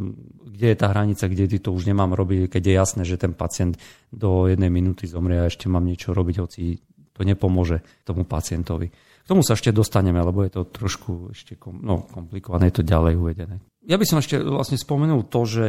kde 0.48 0.68
je 0.72 0.78
tá 0.80 0.88
hranica, 0.96 1.28
kde 1.28 1.60
to 1.60 1.76
už 1.76 1.92
nemám 1.92 2.16
robiť, 2.16 2.48
keď 2.48 2.64
je 2.64 2.74
jasné, 2.80 3.02
že 3.04 3.20
ten 3.20 3.36
pacient 3.36 3.76
do 4.16 4.48
jednej 4.48 4.72
minúty 4.72 5.04
zomrie 5.04 5.36
a 5.36 5.52
ešte 5.52 5.68
mám 5.68 5.84
niečo 5.84 6.16
robiť, 6.16 6.36
hoci 6.40 6.80
to 7.18 7.26
nepomôže 7.26 7.82
tomu 8.06 8.24
pacientovi. 8.24 8.94
K 8.94 9.26
tomu 9.28 9.44
sa 9.44 9.58
ešte 9.58 9.76
dostaneme, 9.76 10.22
lebo 10.22 10.46
je 10.46 10.54
to 10.54 10.62
trošku 10.70 11.34
ešte 11.36 11.60
kom, 11.60 11.82
no, 11.84 12.08
komplikované, 12.08 12.72
je 12.72 12.80
to 12.80 12.86
ďalej 12.86 13.14
uvedené. 13.18 13.60
Ja 13.84 14.00
by 14.00 14.06
som 14.08 14.22
ešte 14.22 14.40
vlastne 14.40 14.80
spomenul 14.80 15.28
to, 15.28 15.42
že 15.44 15.66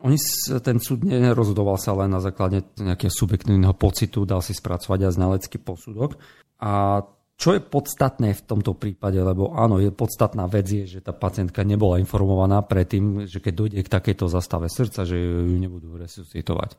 oni, 0.00 0.20
ten 0.60 0.78
súd 0.80 1.04
nerozhodoval 1.04 1.80
sa 1.80 1.96
len 1.96 2.12
na 2.12 2.20
základe 2.20 2.64
nejakého 2.76 3.12
subjektívneho 3.12 3.72
pocitu, 3.76 4.28
dal 4.28 4.44
si 4.44 4.52
spracovať 4.52 5.10
aj 5.10 5.12
znalecký 5.16 5.58
posudok. 5.60 6.16
A 6.60 7.04
čo 7.34 7.50
je 7.50 7.60
podstatné 7.60 8.30
v 8.36 8.42
tomto 8.46 8.78
prípade, 8.78 9.18
lebo 9.18 9.58
áno, 9.58 9.82
je 9.82 9.90
podstatná 9.90 10.46
vec 10.46 10.70
je, 10.70 10.86
že 10.86 11.00
tá 11.02 11.10
pacientka 11.10 11.66
nebola 11.66 11.98
informovaná 11.98 12.62
predtým, 12.62 13.26
že 13.26 13.42
keď 13.42 13.52
dojde 13.52 13.78
k 13.82 13.90
takejto 13.90 14.30
zastave 14.30 14.70
srdca, 14.70 15.02
že 15.02 15.18
ju 15.18 15.56
nebudú 15.58 15.98
resuscitovať. 15.98 16.78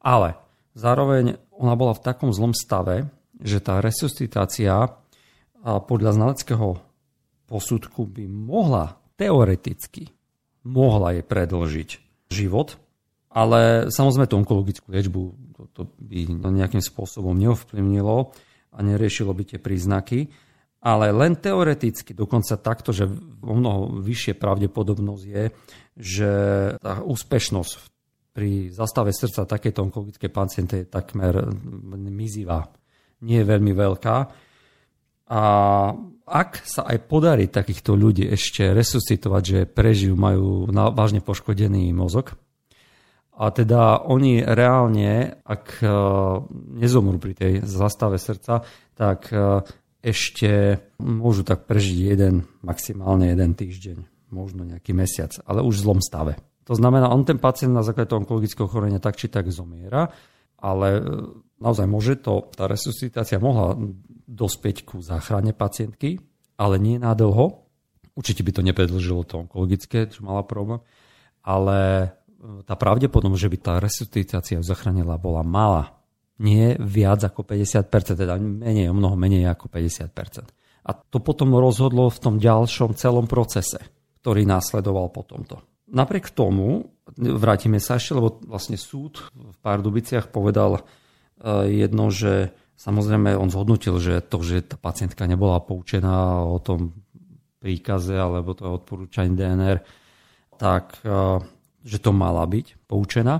Ale 0.00 0.40
zároveň 0.72 1.36
ona 1.52 1.76
bola 1.76 1.92
v 1.92 2.04
takom 2.08 2.32
zlom 2.32 2.56
stave, 2.56 3.10
že 3.42 3.58
tá 3.58 3.82
resuscitácia 3.82 4.86
podľa 5.62 6.14
znaleckého 6.14 6.78
posudku 7.50 8.06
by 8.06 8.24
mohla 8.30 8.96
teoreticky 9.18 10.10
mohla 10.66 11.14
jej 11.14 11.24
predlžiť 11.26 11.90
život, 12.30 12.78
ale 13.32 13.90
samozrejme 13.90 14.30
tú 14.30 14.36
onkologickú 14.38 14.86
liečbu 14.92 15.20
to, 15.52 15.62
to 15.74 15.82
by 15.98 16.26
nejakým 16.32 16.82
spôsobom 16.82 17.34
neovplyvnilo 17.36 18.32
a 18.72 18.78
neriešilo 18.80 19.32
by 19.34 19.42
tie 19.44 19.58
príznaky. 19.60 20.30
Ale 20.82 21.14
len 21.14 21.38
teoreticky, 21.38 22.10
dokonca 22.10 22.58
takto, 22.58 22.90
že 22.90 23.06
o 23.46 23.54
mnoho 23.54 24.02
vyššie 24.02 24.34
pravdepodobnosť 24.34 25.24
je, 25.30 25.44
že 25.94 26.30
tá 26.82 26.98
úspešnosť 27.06 27.72
pri 28.34 28.74
zastave 28.74 29.14
srdca 29.14 29.46
takéto 29.46 29.86
onkologické 29.86 30.26
paciente 30.26 30.82
je 30.82 30.90
takmer 30.90 31.54
mizivá. 32.10 32.66
Nie 33.22 33.42
je 33.42 33.50
veľmi 33.50 33.72
veľká. 33.74 34.16
A 35.32 35.42
ak 36.26 36.50
sa 36.66 36.82
aj 36.86 36.98
podarí 37.08 37.48
takýchto 37.48 37.96
ľudí 37.96 38.28
ešte 38.28 38.74
resuscitovať, 38.74 39.42
že 39.42 39.58
prežijú, 39.64 40.14
majú 40.18 40.68
vážne 40.70 41.24
poškodený 41.24 41.90
mozog, 41.94 42.36
a 43.32 43.48
teda 43.48 44.04
oni 44.04 44.44
reálne, 44.44 45.40
ak 45.40 45.80
e, 45.80 45.88
nezomrú 46.76 47.16
pri 47.16 47.32
tej 47.32 47.52
zastave 47.64 48.20
srdca, 48.20 48.60
tak 48.92 49.32
e, 49.32 49.64
ešte 50.04 50.78
môžu 51.00 51.40
tak 51.40 51.64
prežiť 51.64 51.98
jeden, 52.12 52.44
maximálne 52.60 53.32
jeden 53.32 53.56
týždeň, 53.56 54.28
možno 54.36 54.68
nejaký 54.68 54.92
mesiac, 54.92 55.32
ale 55.48 55.64
už 55.64 55.80
v 55.80 55.84
zlom 55.88 56.00
stave. 56.04 56.36
To 56.68 56.76
znamená, 56.76 57.08
on 57.08 57.24
ten 57.24 57.40
pacient 57.40 57.72
na 57.72 57.82
základe 57.82 58.12
toho 58.12 58.20
onkologického 58.20 58.68
chorenia 58.68 59.00
tak 59.00 59.16
či 59.16 59.32
tak 59.32 59.48
zomiera, 59.48 60.12
ale 60.60 60.88
e, 60.92 61.02
naozaj 61.62 61.86
môže 61.86 62.18
to, 62.18 62.50
tá 62.50 62.66
resuscitácia 62.66 63.38
mohla 63.38 63.78
dospieť 64.26 64.82
ku 64.82 64.98
záchrane 64.98 65.54
pacientky, 65.54 66.18
ale 66.58 66.82
nie 66.82 66.98
na 66.98 67.14
dlho. 67.14 67.62
Určite 68.12 68.44
by 68.44 68.50
to 68.52 68.62
nepredlžilo 68.66 69.22
to 69.24 69.46
onkologické, 69.46 70.10
čo 70.10 70.26
mala 70.26 70.44
problém, 70.44 70.82
ale 71.40 71.78
e, 71.78 72.06
tá 72.68 72.76
pravdepodobnosť, 72.76 73.40
že 73.40 73.52
by 73.52 73.58
tá 73.62 73.74
resuscitácia 73.80 74.58
zachránila, 74.60 75.16
bola 75.16 75.40
malá. 75.40 75.96
Nie 76.42 76.76
viac 76.76 77.24
ako 77.24 77.46
50%, 77.46 78.18
teda 78.18 78.36
menej, 78.36 78.90
o 78.90 78.96
mnoho 78.96 79.16
menej 79.16 79.48
ako 79.48 79.70
50%. 79.70 80.44
A 80.82 80.90
to 80.92 81.22
potom 81.22 81.54
rozhodlo 81.54 82.10
v 82.10 82.18
tom 82.20 82.34
ďalšom 82.42 82.98
celom 82.98 83.30
procese, 83.30 83.78
ktorý 84.20 84.44
následoval 84.44 85.14
po 85.14 85.22
tomto. 85.22 85.62
Napriek 85.92 86.34
tomu, 86.34 86.92
vrátime 87.16 87.78
sa 87.78 87.96
ešte, 88.00 88.16
lebo 88.16 88.40
vlastne 88.44 88.80
súd 88.80 89.28
v 89.32 89.56
Pardubiciach 89.62 90.28
povedal 90.28 90.80
e, 90.80 91.01
jedno, 91.66 92.08
že 92.08 92.54
Samozrejme, 92.82 93.38
on 93.38 93.46
zhodnotil, 93.46 93.94
že 94.02 94.18
to, 94.26 94.42
že 94.42 94.66
tá 94.66 94.74
pacientka 94.74 95.22
nebola 95.30 95.62
poučená 95.62 96.42
o 96.42 96.58
tom 96.58 96.90
príkaze 97.62 98.18
alebo 98.18 98.58
to 98.58 98.66
odporúčaní 98.66 99.38
DNR, 99.38 99.78
tak 100.58 100.98
e, 101.06 101.38
že 101.86 101.98
to 102.02 102.10
mala 102.10 102.42
byť 102.42 102.90
poučená. 102.90 103.38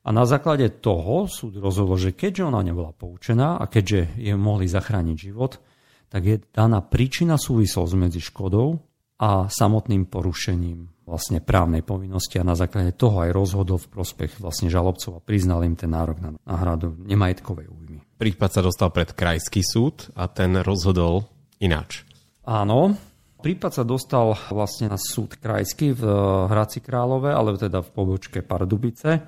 A 0.00 0.08
na 0.16 0.24
základe 0.24 0.80
toho 0.80 1.28
súd 1.28 1.60
rozhodol, 1.60 2.00
že 2.00 2.16
keďže 2.16 2.48
ona 2.48 2.64
nebola 2.64 2.96
poučená 2.96 3.60
a 3.60 3.68
keďže 3.68 4.16
je 4.16 4.32
mohli 4.32 4.64
zachrániť 4.64 5.16
život, 5.28 5.60
tak 6.08 6.24
je 6.24 6.40
daná 6.48 6.80
príčina 6.80 7.36
súvislosť 7.36 7.92
medzi 8.00 8.24
škodou 8.24 8.80
a 9.20 9.52
samotným 9.52 10.08
porušením 10.08 11.04
vlastne 11.04 11.44
právnej 11.44 11.84
povinnosti 11.84 12.40
a 12.40 12.46
na 12.46 12.56
základe 12.56 12.96
toho 12.96 13.20
aj 13.20 13.36
rozhodol 13.36 13.76
v 13.76 13.92
prospech 13.92 14.40
vlastne 14.40 14.72
žalobcov 14.72 15.20
a 15.20 15.24
priznal 15.24 15.60
im 15.66 15.76
ten 15.76 15.92
nárok 15.92 16.24
na 16.24 16.30
náhradu 16.48 16.96
nemajetkovej 17.04 17.68
újmy. 17.68 18.00
Prípad 18.16 18.50
sa 18.56 18.60
dostal 18.64 18.88
pred 18.88 19.12
krajský 19.12 19.60
súd 19.60 20.08
a 20.16 20.30
ten 20.30 20.56
rozhodol 20.64 21.28
ináč. 21.60 22.08
Áno, 22.48 22.96
Prípad 23.40 23.72
sa 23.72 23.84
dostal 23.88 24.36
vlastne 24.52 24.92
na 24.92 25.00
súd 25.00 25.40
krajský 25.40 25.96
v 25.96 26.04
Hradci 26.52 26.84
Králové, 26.84 27.32
ale 27.32 27.56
teda 27.56 27.80
v 27.80 27.88
pobočke 27.88 28.44
Pardubice, 28.44 29.24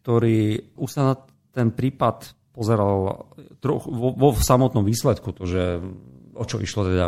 ktorý 0.00 0.72
už 0.80 0.88
sa 0.88 1.12
na 1.12 1.14
ten 1.52 1.68
prípad 1.68 2.32
pozeral 2.56 3.28
troch, 3.60 3.84
vo, 3.84 4.16
vo 4.16 4.32
samotnom 4.32 4.80
výsledku, 4.80 5.36
to, 5.36 5.44
že 5.44 5.76
o 6.32 6.44
čo 6.48 6.56
išlo 6.56 6.88
teda 6.88 7.06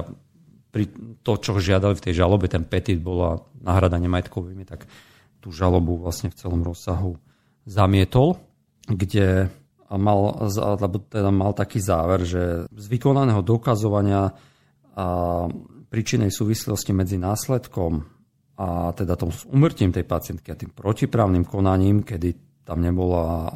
pri 0.73 0.89
to, 1.21 1.33
čo 1.37 1.61
žiadali 1.61 1.93
v 1.93 2.05
tej 2.09 2.15
žalobe, 2.17 2.49
ten 2.49 2.65
petit 2.65 2.97
bola 2.97 3.45
náhrada 3.61 4.01
nemajetkovými, 4.01 4.65
tak 4.65 4.89
tú 5.45 5.53
žalobu 5.53 6.01
vlastne 6.01 6.33
v 6.33 6.39
celom 6.41 6.65
rozsahu 6.65 7.21
zamietol, 7.69 8.41
kde 8.89 9.53
mal, 9.93 10.49
teda 11.13 11.31
mal 11.31 11.53
taký 11.53 11.79
záver, 11.79 12.25
že 12.25 12.43
z 12.73 12.87
vykonaného 12.89 13.45
dokazovania 13.45 14.33
a 14.93 15.07
príčinej 15.89 16.33
súvislosti 16.33 16.93
medzi 16.97 17.17
následkom 17.21 18.05
a 18.61 18.93
teda 18.93 19.17
tom 19.17 19.33
umrtím 19.53 19.93
tej 19.93 20.05
pacientky 20.05 20.53
a 20.53 20.57
tým 20.57 20.73
protiprávnym 20.73 21.45
konaním, 21.49 22.05
kedy 22.05 22.61
tam 22.63 22.79
nebola, 22.79 23.51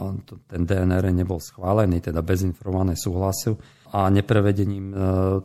ten 0.50 0.66
DNR 0.66 1.12
nebol 1.14 1.38
schválený, 1.38 2.02
teda 2.02 2.24
bez 2.26 2.42
informované 2.42 2.98
súhlasu 2.98 3.54
a 3.94 4.10
neprevedením 4.10 4.90
e, 4.90 4.96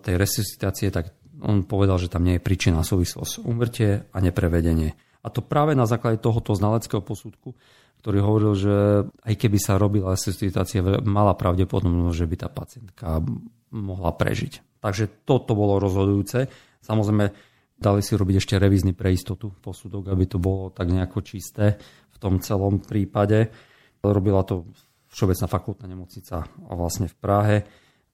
tej 0.02 0.18
resuscitácie, 0.18 0.90
tak 0.90 1.14
on 1.42 1.66
povedal, 1.66 1.98
že 1.98 2.08
tam 2.08 2.24
nie 2.24 2.38
je 2.38 2.46
príčina 2.46 2.86
súvislosť 2.86 3.42
umrtie 3.44 4.06
a 4.10 4.18
neprevedenie. 4.22 4.94
A 5.22 5.28
to 5.30 5.46
práve 5.46 5.78
na 5.78 5.86
základe 5.86 6.18
tohoto 6.18 6.58
znaleckého 6.58 7.02
posudku, 7.02 7.54
ktorý 8.02 8.18
hovoril, 8.26 8.54
že 8.58 8.76
aj 9.06 9.34
keby 9.38 9.58
sa 9.62 9.78
robila 9.78 10.18
resuscitácia, 10.18 10.82
mala 11.06 11.38
pravdepodobnosť, 11.38 12.18
že 12.18 12.30
by 12.30 12.36
tá 12.42 12.50
pacientka 12.50 13.22
mohla 13.70 14.12
prežiť. 14.18 14.82
Takže 14.82 15.26
toto 15.26 15.54
bolo 15.54 15.78
rozhodujúce. 15.78 16.50
Samozrejme, 16.82 17.30
dali 17.78 18.02
si 18.02 18.18
robiť 18.18 18.36
ešte 18.42 18.58
revízny 18.58 18.98
pre 18.98 19.14
istotu 19.14 19.54
posudok, 19.62 20.10
aby 20.10 20.26
to 20.26 20.42
bolo 20.42 20.74
tak 20.74 20.90
nejako 20.90 21.22
čisté 21.22 21.78
v 22.10 22.18
tom 22.18 22.42
celom 22.42 22.82
prípade. 22.82 23.54
Robila 24.02 24.42
to 24.42 24.66
Všeobecná 25.12 25.48
fakultná 25.52 25.86
nemocnica 25.92 26.48
vlastne 26.72 27.12
v 27.12 27.16
Prahe, 27.20 27.58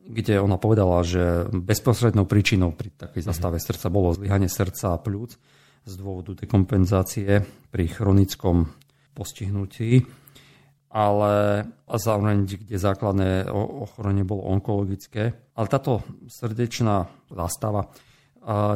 kde 0.01 0.39
ona 0.39 0.55
povedala, 0.55 1.03
že 1.03 1.51
bezprostrednou 1.51 2.23
príčinou 2.29 2.71
pri 2.71 2.93
takej 2.95 3.27
zastave 3.27 3.59
srdca 3.59 3.91
bolo 3.91 4.15
zlyhanie 4.15 4.47
srdca 4.47 4.95
a 4.95 5.01
pľúc 5.01 5.35
z 5.87 5.93
dôvodu 5.95 6.35
dekompenzácie 6.35 7.43
pri 7.71 7.85
chronickom 7.87 8.71
postihnutí, 9.15 10.03
ale 10.87 11.65
zároveň, 11.87 12.47
kde 12.47 12.79
základné 12.79 13.51
ochorenie 13.51 14.23
bolo 14.23 14.47
onkologické. 14.47 15.35
Ale 15.55 15.67
táto 15.67 16.03
srdečná 16.31 17.11
zástava 17.27 17.91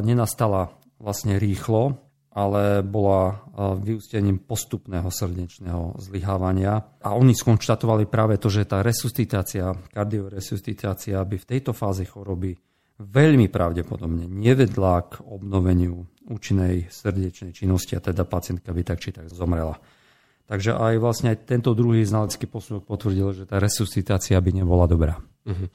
nenastala 0.03 0.75
vlastne 0.99 1.39
rýchlo, 1.39 2.10
ale 2.31 2.79
bola 2.79 3.43
vyústením 3.75 4.39
postupného 4.39 5.11
srdečného 5.11 5.99
zlyhávania. 5.99 6.79
A 7.03 7.11
oni 7.19 7.35
skonštatovali 7.35 8.07
práve 8.07 8.39
to, 8.39 8.47
že 8.47 8.63
tá 8.63 8.79
resuscitácia, 8.79 9.75
kardioresuscitácia 9.91 11.19
by 11.19 11.35
v 11.35 11.49
tejto 11.49 11.75
fáze 11.75 12.07
choroby 12.07 12.55
veľmi 13.01 13.51
pravdepodobne 13.51 14.31
nevedla 14.31 15.11
k 15.11 15.25
obnoveniu 15.27 16.07
účinnej 16.31 16.87
srdečnej 16.87 17.51
činnosti 17.51 17.97
a 17.97 18.03
teda 18.03 18.23
pacientka 18.23 18.71
by 18.71 18.81
tak 18.85 19.03
či 19.03 19.11
tak 19.11 19.27
zomrela. 19.27 19.75
Takže 20.47 20.75
aj 20.75 20.93
vlastne 20.99 21.35
aj 21.35 21.47
tento 21.47 21.75
druhý 21.75 22.03
znalecký 22.03 22.47
posudok 22.47 22.87
potvrdil, 22.87 23.43
že 23.43 23.43
tá 23.47 23.59
resuscitácia 23.59 24.39
by 24.39 24.51
nebola 24.51 24.87
dobrá. 24.87 25.19
Uh-huh. 25.47 25.67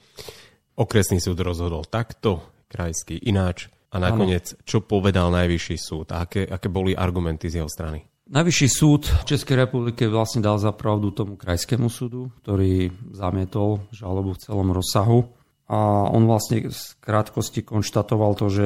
Okresný 0.77 1.17
súd 1.17 1.41
rozhodol 1.41 1.85
takto, 1.85 2.45
krajský 2.69 3.17
ináč. 3.25 3.73
A 3.87 3.95
nakoniec, 4.03 4.51
ano. 4.51 4.61
čo 4.67 4.83
povedal 4.83 5.31
Najvyšší 5.31 5.77
súd? 5.79 6.11
A 6.11 6.27
aké, 6.27 6.43
aké 6.43 6.67
boli 6.67 6.91
argumenty 6.91 7.47
z 7.47 7.63
jeho 7.63 7.69
strany? 7.71 8.03
Najvyšší 8.27 8.67
súd 8.67 9.07
Českej 9.23 9.63
republiky 9.63 10.03
vlastne 10.11 10.43
dal 10.43 10.59
za 10.59 10.75
pravdu 10.75 11.15
tomu 11.15 11.39
krajskému 11.39 11.87
súdu, 11.87 12.27
ktorý 12.43 12.91
zamietol 13.15 13.87
žalobu 13.95 14.35
v 14.35 14.43
celom 14.43 14.75
rozsahu. 14.75 15.31
A 15.71 16.11
on 16.11 16.27
vlastne 16.27 16.67
z 16.67 16.99
krátkosti 16.99 17.63
konštatoval 17.63 18.35
to, 18.35 18.51
že 18.51 18.65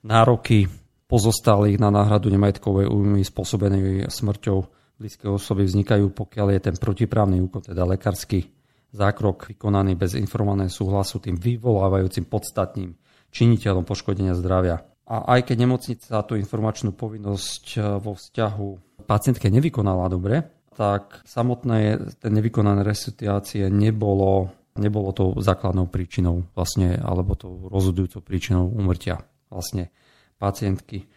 nároky 0.00 0.72
pozostalých 1.04 1.76
na 1.76 1.92
náhradu 1.92 2.32
nemajetkovej 2.32 2.88
újmy 2.88 3.24
spôsobenej 3.24 4.08
smrťou 4.08 4.58
blízkej 4.96 5.30
osoby 5.36 5.68
vznikajú, 5.68 6.08
pokiaľ 6.12 6.46
je 6.56 6.60
ten 6.72 6.76
protiprávny 6.76 7.44
úkon, 7.44 7.64
teda 7.64 7.84
lekársky 7.84 8.48
zákrok 8.92 9.52
vykonaný 9.52 10.00
bez 10.00 10.16
informovaného 10.16 10.72
súhlasu 10.72 11.20
tým 11.20 11.36
vyvolávajúcim 11.36 12.24
podstatným 12.24 12.96
činiteľom 13.32 13.84
poškodenia 13.84 14.34
zdravia. 14.36 14.84
A 15.08 15.38
aj 15.38 15.48
keď 15.48 15.56
nemocnica 15.64 16.20
tú 16.28 16.36
informačnú 16.36 16.92
povinnosť 16.92 17.64
e, 17.74 17.78
vo 17.96 18.12
vzťahu 18.12 18.68
pacientke 19.08 19.48
nevykonala 19.48 20.12
dobre, 20.12 20.44
tak 20.76 21.24
samotné 21.24 21.96
ten 22.20 22.32
nevykonané 22.36 22.84
resuscitácie 22.84 23.72
nebolo, 23.72 24.52
nebolo 24.76 25.10
tou 25.16 25.32
základnou 25.40 25.88
príčinou 25.88 26.44
vlastne, 26.52 27.00
alebo 27.00 27.34
tou 27.34 27.66
rozhodujúcou 27.72 28.20
príčinou 28.20 28.68
umrtia 28.68 29.24
vlastne 29.48 29.88
pacientky. 30.36 31.08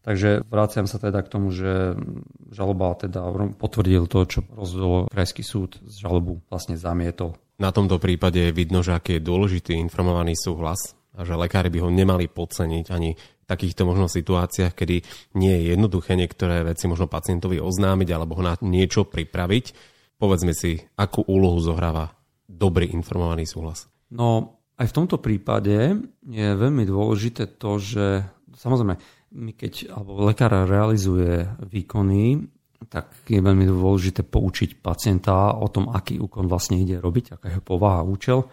Takže 0.00 0.46
vraciam 0.48 0.88
sa 0.88 0.96
teda 0.96 1.20
k 1.20 1.28
tomu, 1.28 1.52
že 1.52 1.92
žaloba 2.48 2.96
teda 2.96 3.20
potvrdil 3.60 4.08
to, 4.08 4.24
čo 4.24 4.40
rozhodol 4.48 5.10
krajský 5.12 5.44
súd 5.44 5.76
žalobu 5.84 6.40
vlastne 6.48 6.80
zamietol. 6.80 7.36
Na 7.60 7.68
tomto 7.68 8.00
prípade 8.00 8.40
je 8.40 8.56
vidno, 8.56 8.80
že 8.80 8.96
aký 8.96 9.20
je 9.20 9.26
dôležitý 9.28 9.76
informovaný 9.76 10.32
súhlas 10.32 10.96
a 11.16 11.26
že 11.26 11.34
lekári 11.34 11.68
by 11.72 11.78
ho 11.82 11.90
nemali 11.90 12.30
podceniť 12.30 12.86
ani 12.90 13.10
v 13.18 13.44
takýchto 13.46 13.82
možno 13.82 14.06
situáciách, 14.06 14.72
kedy 14.74 14.96
nie 15.34 15.54
je 15.58 15.74
jednoduché 15.74 16.14
niektoré 16.14 16.62
veci 16.62 16.86
možno 16.86 17.10
pacientovi 17.10 17.58
oznámiť 17.58 18.08
alebo 18.14 18.38
ho 18.38 18.42
na 18.46 18.54
niečo 18.62 19.06
pripraviť. 19.06 19.64
Povedzme 20.20 20.54
si, 20.54 20.78
akú 20.94 21.26
úlohu 21.26 21.58
zohráva 21.58 22.14
dobrý 22.46 22.92
informovaný 22.94 23.48
súhlas. 23.48 23.90
No, 24.14 24.60
aj 24.78 24.86
v 24.90 24.96
tomto 24.96 25.18
prípade 25.18 25.98
je 26.26 26.48
veľmi 26.54 26.86
dôležité 26.86 27.58
to, 27.58 27.80
že 27.82 28.22
samozrejme, 28.54 28.94
my 29.30 29.52
keď, 29.54 29.94
alebo 29.94 30.26
lekár 30.26 30.52
realizuje 30.66 31.46
výkony, 31.62 32.48
tak 32.88 33.12
je 33.28 33.38
veľmi 33.38 33.68
dôležité 33.68 34.24
poučiť 34.24 34.80
pacienta 34.80 35.52
o 35.58 35.68
tom, 35.68 35.92
aký 35.92 36.16
úkon 36.16 36.48
vlastne 36.48 36.80
ide 36.80 36.96
robiť, 36.96 37.36
aká 37.36 37.46
je 37.52 37.60
povaha, 37.60 38.06
účel 38.06 38.48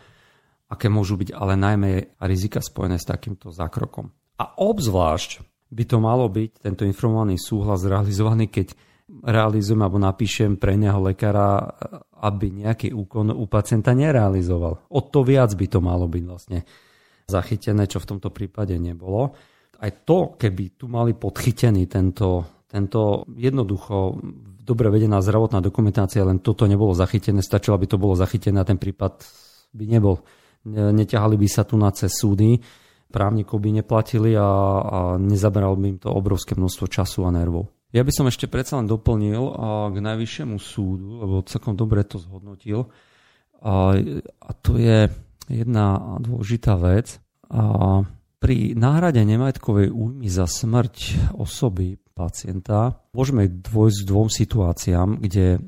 aké 0.68 0.92
môžu 0.92 1.16
byť 1.16 1.32
ale 1.32 1.56
najmä 1.56 2.20
rizika 2.28 2.60
spojené 2.60 3.00
s 3.00 3.08
takýmto 3.08 3.52
zákrokom. 3.52 4.12
A 4.38 4.46
obzvlášť 4.60 5.42
by 5.72 5.84
to 5.84 5.98
malo 6.00 6.28
byť 6.32 6.64
tento 6.64 6.84
informovaný 6.88 7.40
súhlas 7.40 7.84
realizovaný, 7.84 8.48
keď 8.48 8.76
realizujem 9.08 9.80
alebo 9.80 10.00
napíšem 10.00 10.60
pre 10.60 10.76
neho 10.76 11.00
lekára, 11.00 11.64
aby 12.20 12.52
nejaký 12.68 12.92
úkon 12.92 13.32
u 13.32 13.48
pacienta 13.48 13.96
nerealizoval. 13.96 14.92
O 14.92 15.00
to 15.08 15.24
viac 15.24 15.56
by 15.56 15.66
to 15.72 15.80
malo 15.80 16.12
byť 16.12 16.24
vlastne 16.28 16.60
zachytené, 17.28 17.88
čo 17.88 18.04
v 18.04 18.10
tomto 18.16 18.32
prípade 18.32 18.76
nebolo. 18.76 19.36
Aj 19.80 19.92
to, 20.04 20.36
keby 20.36 20.76
tu 20.76 20.92
mali 20.92 21.16
podchytený 21.16 21.88
tento, 21.88 22.64
tento 22.68 23.24
jednoducho 23.36 24.20
dobre 24.68 24.92
vedená 24.92 25.24
zdravotná 25.24 25.64
dokumentácia, 25.64 26.28
len 26.28 26.44
toto 26.44 26.68
nebolo 26.68 26.92
zachytené, 26.92 27.40
stačilo, 27.40 27.80
aby 27.80 27.88
to 27.88 27.96
bolo 27.96 28.20
zachytené 28.20 28.60
a 28.60 28.68
ten 28.68 28.76
prípad 28.76 29.24
by 29.72 29.86
nebol 29.88 30.20
neťahali 30.74 31.36
by 31.40 31.48
sa 31.48 31.64
tu 31.64 31.80
na 31.80 31.90
cez 31.96 32.12
súdy, 32.12 32.60
právnikov 33.08 33.64
by 33.64 33.80
neplatili 33.80 34.36
a, 34.36 34.44
a 34.44 35.00
nezaberal 35.16 35.80
by 35.80 35.96
im 35.96 36.00
to 36.00 36.12
obrovské 36.12 36.54
množstvo 36.60 36.86
času 36.92 37.24
a 37.24 37.32
nervov. 37.32 37.72
Ja 37.96 38.04
by 38.04 38.12
som 38.12 38.28
ešte 38.28 38.52
predsa 38.52 38.76
len 38.78 38.88
doplnil 38.88 39.40
k 39.92 39.96
najvyššiemu 39.96 40.60
súdu, 40.60 41.24
lebo 41.24 41.48
celkom 41.48 41.80
dobre 41.80 42.04
to 42.04 42.20
zhodnotil. 42.20 42.92
A, 43.64 43.96
a 44.22 44.50
to 44.60 44.76
je 44.76 45.08
jedna 45.48 46.20
dôležitá 46.20 46.76
vec. 46.76 47.24
A 47.48 48.04
pri 48.38 48.76
náhrade 48.76 49.24
nemajetkovej 49.24 49.90
újmy 49.90 50.28
za 50.28 50.46
smrť 50.46 51.16
osoby 51.40 51.96
pacienta 52.12 53.00
môžeme 53.16 53.48
dôjsť 53.48 54.00
k 54.04 54.10
dvom 54.10 54.30
situáciám, 54.30 55.10
kde 55.24 55.64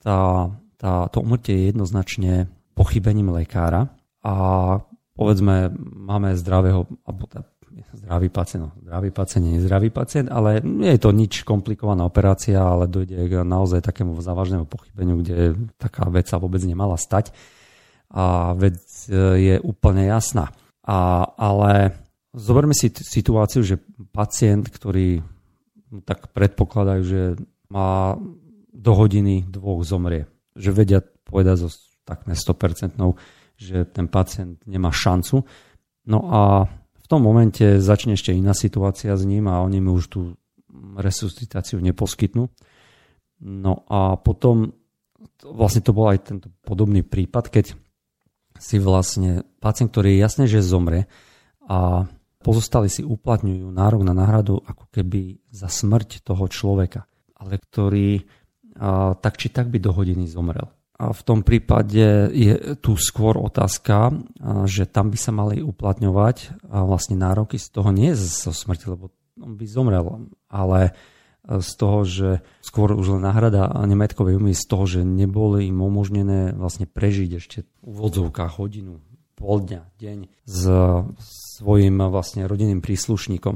tá, 0.00 0.50
tá, 0.80 0.92
to 1.12 1.20
umrtie 1.20 1.52
je 1.52 1.64
jednoznačne 1.70 2.32
pochybením 2.72 3.28
lekára 3.34 3.92
a 4.28 4.34
povedzme 5.16 5.72
máme 5.80 6.36
zdravého, 6.36 6.84
alebo 7.08 7.24
zdravý 7.96 8.28
pacient, 8.28 8.68
no, 8.68 8.70
zdravý 8.84 9.10
pacient, 9.10 9.44
nie 9.44 9.64
zdravý 9.64 9.88
pacient, 9.88 10.28
ale 10.28 10.60
nie 10.60 10.92
je 10.96 11.00
to 11.00 11.10
nič 11.16 11.48
komplikovaná 11.48 12.04
operácia, 12.04 12.60
ale 12.60 12.90
dojde 12.90 13.16
k 13.16 13.32
naozaj 13.40 13.80
takému 13.80 14.20
závažnému 14.20 14.68
pochybeniu, 14.68 15.24
kde 15.24 15.56
taká 15.80 16.04
vec 16.12 16.28
sa 16.28 16.36
vôbec 16.36 16.60
nemala 16.60 17.00
stať 17.00 17.32
a 18.12 18.56
vec 18.56 18.80
e, 19.08 19.16
je 19.36 19.54
úplne 19.64 20.08
jasná. 20.08 20.52
A, 20.84 21.28
ale 21.36 21.96
zoberme 22.32 22.72
si 22.72 22.88
t- 22.88 23.04
situáciu, 23.04 23.60
že 23.60 23.80
pacient, 24.12 24.68
ktorý 24.72 25.20
no, 25.92 26.00
tak 26.04 26.32
predpokladajú, 26.32 27.02
že 27.04 27.22
má 27.68 28.16
do 28.72 28.92
hodiny 28.96 29.44
dvoch 29.48 29.84
zomrie. 29.84 30.24
Že 30.56 30.70
vedia 30.72 31.00
povedať 31.04 31.68
so 31.68 31.68
takmer 32.08 32.36
100% 32.36 32.96
že 33.58 33.84
ten 33.90 34.06
pacient 34.06 34.62
nemá 34.64 34.94
šancu. 34.94 35.42
No 36.06 36.18
a 36.30 36.70
v 36.94 37.06
tom 37.10 37.26
momente 37.26 37.82
začne 37.82 38.14
ešte 38.14 38.30
iná 38.30 38.54
situácia 38.54 39.12
s 39.18 39.26
ním 39.26 39.50
a 39.50 39.60
oni 39.60 39.82
mu 39.82 39.98
už 39.98 40.04
tú 40.08 40.20
resuscitáciu 40.94 41.82
neposkytnú. 41.82 42.46
No 43.42 43.72
a 43.90 44.14
potom 44.16 44.72
vlastne 45.42 45.82
to 45.82 45.90
bol 45.90 46.06
aj 46.10 46.30
tento 46.30 46.48
podobný 46.62 47.02
prípad, 47.02 47.50
keď 47.50 47.74
si 48.58 48.76
vlastne 48.78 49.46
pacient, 49.62 49.90
ktorý 49.90 50.14
je 50.14 50.22
jasné, 50.22 50.44
že 50.50 50.62
zomre 50.62 51.06
a 51.66 52.06
pozostali 52.42 52.90
si 52.90 53.06
uplatňujú 53.06 53.66
nárok 53.70 54.02
na 54.02 54.14
náhradu 54.14 54.62
ako 54.62 54.90
keby 54.90 55.38
za 55.50 55.70
smrť 55.70 56.22
toho 56.26 56.46
človeka, 56.50 57.06
ale 57.38 57.58
ktorý 57.58 58.22
a, 58.78 59.14
tak 59.18 59.38
či 59.38 59.50
tak 59.50 59.70
by 59.70 59.78
do 59.82 59.90
hodiny 59.90 60.26
zomrel. 60.30 60.70
A 60.98 61.14
v 61.14 61.22
tom 61.22 61.46
prípade 61.46 62.34
je 62.34 62.74
tu 62.82 62.98
skôr 62.98 63.38
otázka, 63.38 64.10
že 64.66 64.82
tam 64.82 65.14
by 65.14 65.18
sa 65.18 65.30
mali 65.30 65.62
uplatňovať 65.62 66.66
vlastne 66.66 67.14
nároky 67.14 67.54
z 67.54 67.70
toho 67.70 67.94
nie 67.94 68.18
zo 68.18 68.50
smrti, 68.50 68.90
lebo 68.90 69.14
on 69.38 69.54
by 69.54 69.62
zomrel, 69.70 70.26
ale 70.50 70.98
z 71.46 71.70
toho, 71.78 72.02
že 72.02 72.28
skôr 72.60 72.98
už 72.98 73.14
len 73.14 73.22
náhrada 73.22 73.70
nemetkovej 73.86 74.42
umy 74.42 74.52
z 74.58 74.64
toho, 74.66 74.84
že 74.90 75.00
neboli 75.06 75.70
im 75.70 75.80
umožnené 75.80 76.52
vlastne 76.58 76.90
prežiť 76.90 77.30
ešte 77.38 77.58
v 77.86 77.98
hodinu, 78.58 78.98
pol 79.38 79.62
dňa, 79.62 79.82
deň 80.02 80.18
s 80.44 80.62
svojim 81.62 81.94
vlastne 82.10 82.42
rodinným 82.50 82.82
príslušníkom. 82.82 83.54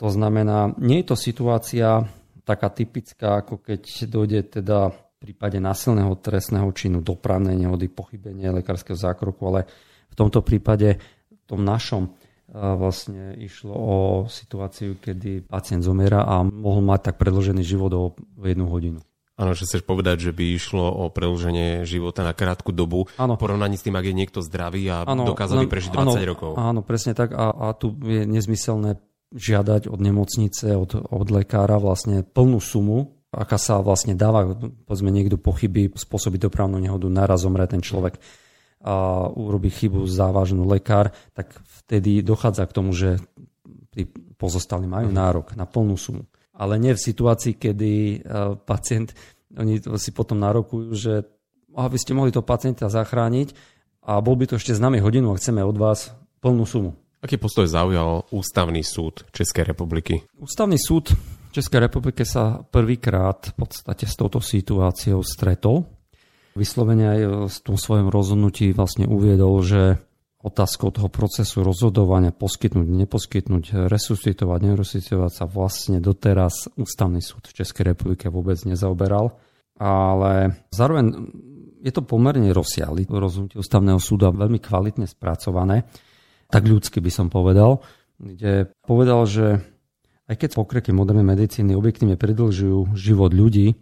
To 0.00 0.08
znamená, 0.08 0.72
nie 0.80 1.04
je 1.04 1.12
to 1.12 1.16
situácia 1.20 2.08
taká 2.48 2.72
typická, 2.72 3.44
ako 3.44 3.60
keď 3.60 4.08
dojde 4.08 4.40
teda 4.48 4.96
prípade 5.20 5.60
násilného 5.60 6.16
trestného 6.16 6.72
činu, 6.72 7.04
dopravnej 7.04 7.54
nehody, 7.54 7.92
pochybenie 7.92 8.48
lekárskeho 8.56 8.96
zákroku, 8.96 9.44
ale 9.44 9.60
v 10.08 10.14
tomto 10.16 10.40
prípade 10.40 10.96
v 11.28 11.44
tom 11.44 11.60
našom 11.60 12.08
vlastne 12.50 13.38
išlo 13.38 13.74
o 13.76 13.96
situáciu, 14.26 14.98
kedy 14.98 15.46
pacient 15.46 15.86
zomiera 15.86 16.26
a 16.26 16.42
mohol 16.42 16.82
mať 16.82 17.12
tak 17.12 17.16
predložený 17.22 17.62
život 17.62 17.92
o 17.94 18.04
jednu 18.42 18.66
hodinu. 18.66 18.98
Áno, 19.40 19.56
že 19.56 19.64
chceš 19.64 19.88
povedať, 19.88 20.20
že 20.20 20.32
by 20.36 20.44
išlo 20.52 20.84
o 20.84 21.08
predlženie 21.08 21.88
života 21.88 22.20
na 22.20 22.36
krátku 22.36 22.76
dobu 22.76 23.08
ano. 23.16 23.40
v 23.40 23.40
porovnaní 23.40 23.80
s 23.80 23.84
tým, 23.86 23.96
ak 23.96 24.04
je 24.04 24.12
niekto 24.12 24.44
zdravý 24.44 24.84
a 24.92 25.08
ano, 25.08 25.24
dokázal 25.24 25.64
by 25.64 25.68
prežiť 25.72 25.96
20 25.96 25.96
ano, 25.96 26.12
rokov. 26.28 26.50
Áno, 26.60 26.80
presne 26.84 27.16
tak 27.16 27.32
a, 27.32 27.48
a 27.48 27.72
tu 27.72 27.96
je 28.04 28.28
nezmyselné 28.28 29.00
žiadať 29.32 29.88
od 29.88 29.96
nemocnice, 29.96 30.76
od, 30.76 30.92
od 30.92 31.28
lekára 31.32 31.80
vlastne 31.80 32.20
plnú 32.20 32.60
sumu, 32.60 33.19
aká 33.30 33.56
sa 33.56 33.78
vlastne 33.78 34.18
dáva, 34.18 34.58
povedzme 34.86 35.14
niekto 35.14 35.38
pochybí, 35.38 35.94
spôsobí 35.94 36.36
dopravnú 36.36 36.82
nehodu, 36.82 37.06
naraz 37.06 37.46
zomre 37.46 37.66
ten 37.70 37.82
človek 37.82 38.18
a 38.80 39.28
urobí 39.28 39.68
chybu 39.68 40.08
závažnú 40.08 40.64
lekár, 40.64 41.12
tak 41.36 41.52
vtedy 41.84 42.24
dochádza 42.24 42.64
k 42.64 42.74
tomu, 42.74 42.96
že 42.96 43.20
tí 43.92 44.08
pozostali 44.40 44.88
majú 44.88 45.12
mhm. 45.12 45.16
nárok 45.16 45.46
na 45.54 45.68
plnú 45.68 45.94
sumu. 46.00 46.24
Ale 46.56 46.76
nie 46.76 46.92
v 46.92 47.00
situácii, 47.00 47.56
kedy 47.56 47.92
e, 47.92 48.16
pacient, 48.68 49.16
oni 49.56 49.80
si 49.96 50.10
potom 50.12 50.36
nárokujú, 50.36 50.92
že 50.92 51.24
aby 51.72 51.96
ste 51.96 52.12
mohli 52.12 52.34
to 52.34 52.44
pacienta 52.44 52.90
zachrániť 52.92 53.54
a 54.04 54.20
bol 54.20 54.36
by 54.36 54.44
to 54.50 54.58
ešte 54.58 54.76
s 54.76 54.82
nami 54.82 55.00
hodinu 55.00 55.32
a 55.32 55.38
chceme 55.38 55.62
od 55.62 55.76
vás 55.78 56.12
plnú 56.42 56.66
sumu. 56.66 56.92
Aký 57.20 57.36
postoj 57.36 57.68
zaujal 57.68 58.24
Ústavný 58.32 58.80
súd 58.80 59.28
Českej 59.32 59.68
republiky? 59.68 60.24
Ústavný 60.40 60.80
súd 60.80 61.12
Českej 61.50 61.80
republike 61.82 62.22
sa 62.22 62.62
prvýkrát 62.62 63.50
v 63.50 63.54
podstate 63.66 64.06
s 64.06 64.14
touto 64.14 64.38
situáciou 64.38 65.22
stretol 65.26 65.86
vyslovene 66.54 67.06
aj 67.06 67.20
v 67.46 67.56
tom 67.62 67.76
svojom 67.78 68.10
rozhodnutí 68.10 68.74
vlastne 68.74 69.06
uviedol, 69.06 69.62
že 69.62 69.82
otázkou 70.40 70.88
toho 70.88 71.12
procesu 71.12 71.60
rozhodovania 71.60 72.32
poskytnúť, 72.32 72.88
neposkytnúť, 72.88 73.92
resuscitovať, 73.92 74.58
neresuscitovať 74.72 75.32
sa 75.32 75.44
vlastne 75.44 76.00
doteraz 76.00 76.72
ústavný 76.80 77.20
súd 77.20 77.44
v 77.52 77.56
Českej 77.60 77.92
republike 77.92 78.32
vôbec 78.32 78.56
nezaoberal. 78.64 79.36
Ale 79.76 80.64
zároveň 80.72 81.32
je 81.80 81.92
to 81.92 82.04
pomerne 82.04 82.52
rozsiahly 82.52 83.08
rozhodnutie 83.08 83.60
ústavného 83.60 84.00
súda, 84.00 84.32
veľmi 84.32 84.60
kvalitne 84.60 85.08
spracované, 85.08 85.88
tak 86.48 86.68
ľudsky 86.68 87.00
by 87.00 87.12
som 87.12 87.26
povedal, 87.32 87.80
kde 88.20 88.68
povedal, 88.84 89.24
že 89.24 89.60
aj 90.30 90.36
keď 90.38 90.50
pokreky 90.54 90.94
modernej 90.94 91.26
medicíny 91.26 91.74
objektívne 91.74 92.14
predlžujú 92.14 92.94
život 92.94 93.34
ľudí, 93.34 93.74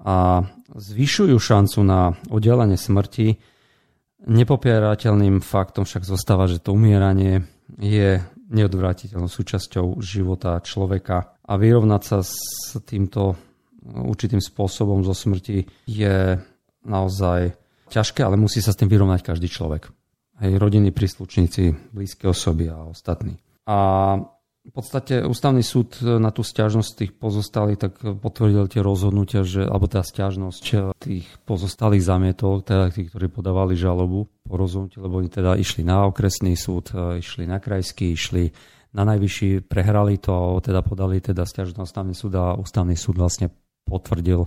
a 0.00 0.48
zvyšujú 0.72 1.36
šancu 1.36 1.84
na 1.84 2.16
oddelenie 2.32 2.80
smrti. 2.80 3.36
Nepopierateľným 4.20 5.40
faktom 5.44 5.84
však 5.84 6.04
zostáva, 6.04 6.48
že 6.48 6.60
to 6.60 6.76
umieranie 6.76 7.44
je 7.80 8.20
neodvratiteľnou 8.50 9.30
súčasťou 9.30 10.00
života 10.02 10.58
človeka 10.60 11.38
a 11.40 11.52
vyrovnať 11.56 12.02
sa 12.02 12.18
s 12.24 12.76
týmto 12.84 13.38
určitým 13.84 14.42
spôsobom 14.42 15.00
zo 15.06 15.14
smrti 15.16 15.64
je 15.88 16.36
naozaj 16.84 17.56
ťažké, 17.88 18.20
ale 18.24 18.36
musí 18.36 18.60
sa 18.60 18.72
s 18.72 18.80
tým 18.80 18.90
vyrovnať 18.90 19.24
každý 19.24 19.48
človek. 19.48 19.88
Aj 20.40 20.48
rodiny, 20.48 20.92
príslušníci, 20.92 21.92
blízke 21.92 22.28
osoby 22.28 22.72
a 22.72 22.88
ostatní. 22.88 23.36
A 23.68 24.16
v 24.60 24.72
podstate 24.76 25.24
ústavný 25.24 25.64
súd 25.64 26.04
na 26.04 26.28
tú 26.28 26.44
stiažnosť 26.44 26.90
tých 26.92 27.12
pozostalých 27.16 27.78
tak 27.80 27.94
potvrdil 28.20 28.68
tie 28.68 28.84
rozhodnutia, 28.84 29.40
že, 29.40 29.64
alebo 29.64 29.88
tá 29.88 30.04
stiažnosť 30.04 30.64
tých 31.00 31.26
pozostalých 31.48 32.04
zamietol, 32.04 32.60
teda 32.60 32.92
tých, 32.92 33.08
ktorí 33.08 33.32
podávali 33.32 33.72
žalobu 33.72 34.28
po 34.44 34.54
rozhodnutí, 34.60 35.00
lebo 35.00 35.24
oni 35.24 35.32
teda 35.32 35.56
išli 35.56 35.80
na 35.80 36.04
okresný 36.04 36.52
súd, 36.60 36.92
išli 36.92 37.48
na 37.48 37.56
krajský, 37.56 38.12
išli 38.12 38.52
na 38.92 39.08
najvyšší, 39.08 39.64
prehrali 39.64 40.20
to, 40.20 40.60
teda 40.60 40.84
podali 40.84 41.24
teda 41.24 41.48
stiažnosť 41.48 41.80
ústavný 41.80 42.14
súd 42.14 42.32
a 42.36 42.52
ústavný 42.58 42.98
súd 42.98 43.16
vlastne 43.16 43.48
potvrdil 43.88 44.44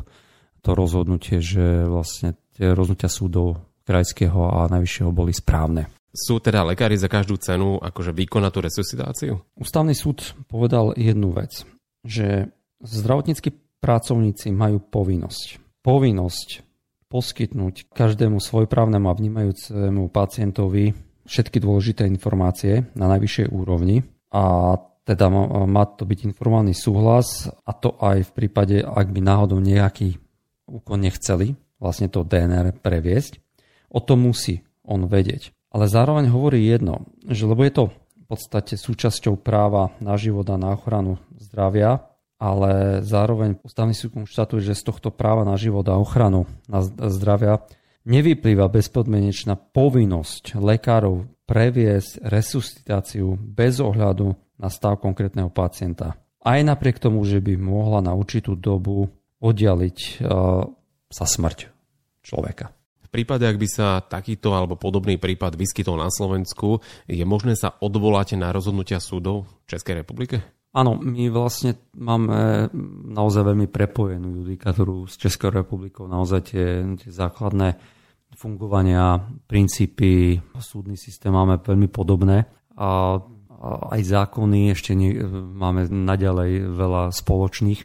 to 0.61 0.69
rozhodnutie, 0.71 1.41
že 1.41 1.89
vlastne 1.89 2.37
tie 2.53 2.71
rozhodnutia 2.71 3.09
súdov 3.09 3.65
krajského 3.83 4.63
a 4.63 4.71
najvyššieho 4.71 5.11
boli 5.11 5.33
správne. 5.35 5.89
Sú 6.13 6.37
teda 6.37 6.61
lekári 6.61 6.93
za 6.93 7.09
každú 7.09 7.41
cenu 7.41 7.81
akože 7.81 8.13
vykonať 8.13 8.51
tú 8.53 8.59
resuscitáciu? 8.61 9.33
Ústavný 9.57 9.97
súd 9.97 10.37
povedal 10.45 10.93
jednu 10.93 11.33
vec, 11.33 11.65
že 12.05 12.53
zdravotníckí 12.85 13.49
pracovníci 13.81 14.53
majú 14.53 14.77
povinnosť. 14.77 15.57
Povinnosť 15.81 16.61
poskytnúť 17.09 17.89
každému 17.89 18.37
svojprávnemu 18.37 19.05
a 19.09 19.17
vnímajúcemu 19.17 20.03
pacientovi 20.13 20.93
všetky 21.25 21.57
dôležité 21.57 22.05
informácie 22.05 22.93
na 22.93 23.09
najvyššej 23.09 23.49
úrovni 23.49 24.05
a 24.29 24.77
teda 25.03 25.27
má 25.65 25.83
to 25.97 26.07
byť 26.07 26.19
informovaný 26.29 26.77
súhlas 26.77 27.49
a 27.49 27.71
to 27.73 27.97
aj 27.99 28.23
v 28.23 28.31
prípade, 28.31 28.77
ak 28.85 29.09
by 29.11 29.19
náhodou 29.19 29.59
nejaký 29.59 30.15
úkon 30.69 31.03
nechceli 31.03 31.57
vlastne 31.81 32.07
to 32.07 32.23
DNR 32.23 32.71
previesť. 32.79 33.41
O 33.91 33.99
tom 33.99 34.29
musí 34.29 34.63
on 34.87 35.09
vedieť 35.09 35.51
ale 35.73 35.89
zároveň 35.89 36.29
hovorí 36.29 36.69
jedno, 36.69 37.09
že 37.25 37.49
lebo 37.49 37.65
je 37.65 37.73
to 37.73 37.85
v 37.89 38.25
podstate 38.29 38.77
súčasťou 38.77 39.41
práva 39.41 39.91
na 39.97 40.15
život 40.15 40.45
a 40.53 40.61
na 40.61 40.77
ochranu 40.77 41.17
zdravia, 41.35 42.05
ale 42.37 43.01
zároveň 43.01 43.57
ústavný 43.65 43.97
súd 43.97 44.13
konštatuje, 44.13 44.61
že 44.61 44.77
z 44.77 44.93
tohto 44.93 45.09
práva 45.09 45.41
na 45.43 45.57
život 45.57 45.83
a 45.89 45.97
ochranu 45.97 46.45
na 46.69 46.85
zdravia 47.09 47.65
nevyplýva 48.05 48.69
bezpodmienečná 48.69 49.57
povinnosť 49.57 50.61
lekárov 50.61 51.25
previesť 51.49 52.21
resuscitáciu 52.21 53.35
bez 53.35 53.81
ohľadu 53.81 54.37
na 54.61 54.69
stav 54.69 55.01
konkrétneho 55.01 55.49
pacienta. 55.51 56.15
Aj 56.43 56.59
napriek 56.59 56.99
tomu, 56.99 57.23
že 57.23 57.39
by 57.39 57.55
mohla 57.55 58.03
na 58.03 58.11
určitú 58.11 58.59
dobu 58.59 59.07
oddialiť 59.39 59.97
uh, 60.19 60.67
sa 61.07 61.25
smrť 61.27 61.71
človeka 62.23 62.82
prípade, 63.13 63.45
ak 63.45 63.61
by 63.61 63.67
sa 63.69 64.01
takýto 64.01 64.57
alebo 64.57 64.73
podobný 64.73 65.21
prípad 65.21 65.53
vyskytol 65.53 66.01
na 66.01 66.09
Slovensku, 66.09 66.81
je 67.05 67.21
možné 67.21 67.53
sa 67.53 67.77
odvolať 67.77 68.41
na 68.41 68.49
rozhodnutia 68.49 68.97
súdov 68.97 69.45
v 69.69 69.77
Českej 69.77 70.01
republike? 70.01 70.41
Áno, 70.73 70.97
my 70.97 71.29
vlastne 71.29 71.77
máme 71.93 72.65
naozaj 73.13 73.45
veľmi 73.45 73.69
prepojenú 73.69 74.41
judikatúru 74.41 75.05
s 75.05 75.21
Českou 75.21 75.53
republikou, 75.53 76.09
naozaj 76.09 76.41
tie, 76.49 76.81
tie 76.97 77.11
základné 77.13 77.77
fungovania, 78.33 79.21
princípy, 79.45 80.41
súdny 80.57 80.97
systém 80.97 81.29
máme 81.29 81.61
veľmi 81.61 81.85
podobné 81.93 82.49
a, 82.73 83.21
aj 83.93 84.01
zákony 84.01 84.73
ešte 84.73 84.97
nie, 84.97 85.13
máme 85.53 85.85
naďalej 85.93 86.73
veľa 86.73 87.13
spoločných 87.13 87.81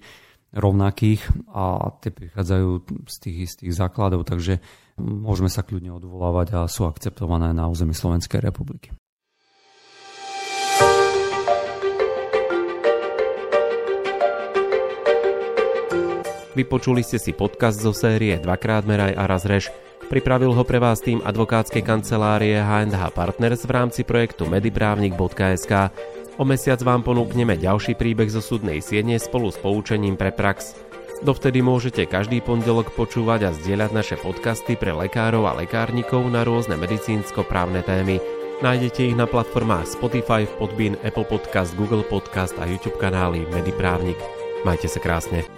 rovnakých 0.57 1.21
a 1.53 1.93
tie 2.01 2.09
prichádzajú 2.09 2.69
z 3.05 3.17
tých 3.21 3.37
istých 3.53 3.73
základov, 3.77 4.25
takže 4.25 4.65
môžeme 4.99 5.49
sa 5.49 5.63
kľudne 5.63 5.95
odvolávať 5.97 6.59
a 6.59 6.61
sú 6.67 6.85
akceptované 6.85 7.55
na 7.55 7.71
území 7.71 7.95
Slovenskej 7.95 8.43
republiky. 8.43 8.93
Vypočuli 16.59 17.07
ste 17.07 17.23
si 17.23 17.31
podcast 17.31 17.79
zo 17.79 17.95
série 17.95 18.35
Dvakrát 18.43 18.83
meraj 18.83 19.15
a 19.15 19.31
raz 19.31 19.47
rež. 19.47 19.71
Pripravil 20.11 20.51
ho 20.51 20.65
pre 20.67 20.83
vás 20.83 20.99
tým 20.99 21.23
advokátskej 21.23 21.87
kancelárie 21.87 22.59
H&H 22.59 23.15
Partners 23.15 23.63
v 23.63 23.71
rámci 23.71 24.03
projektu 24.03 24.51
mediprávnik.sk. 24.51 25.95
O 26.35 26.43
mesiac 26.43 26.83
vám 26.83 27.07
ponúkneme 27.07 27.55
ďalší 27.55 27.95
príbeh 27.95 28.27
zo 28.27 28.43
súdnej 28.43 28.83
siene 28.83 29.23
spolu 29.23 29.55
s 29.55 29.59
poučením 29.63 30.19
pre 30.19 30.35
prax. 30.35 30.88
Dovtedy 31.19 31.67
môžete 31.67 32.07
každý 32.07 32.39
pondelok 32.39 32.95
počúvať 32.95 33.51
a 33.51 33.51
zdieľať 33.51 33.91
naše 33.91 34.17
podcasty 34.23 34.79
pre 34.79 34.95
lekárov 34.95 35.51
a 35.51 35.59
lekárnikov 35.59 36.23
na 36.31 36.47
rôzne 36.47 36.79
medicínsko-právne 36.79 37.83
témy. 37.83 38.23
Nájdete 38.63 39.11
ich 39.11 39.19
na 39.19 39.27
platformách 39.27 39.99
Spotify, 39.99 40.47
Podbean, 40.47 40.99
Apple 41.03 41.27
Podcast, 41.27 41.75
Google 41.75 42.07
Podcast 42.07 42.55
a 42.59 42.67
YouTube 42.67 42.99
kanály 43.03 43.47
Mediprávnik. 43.51 44.19
Majte 44.63 44.87
sa 44.87 45.03
krásne. 45.03 45.58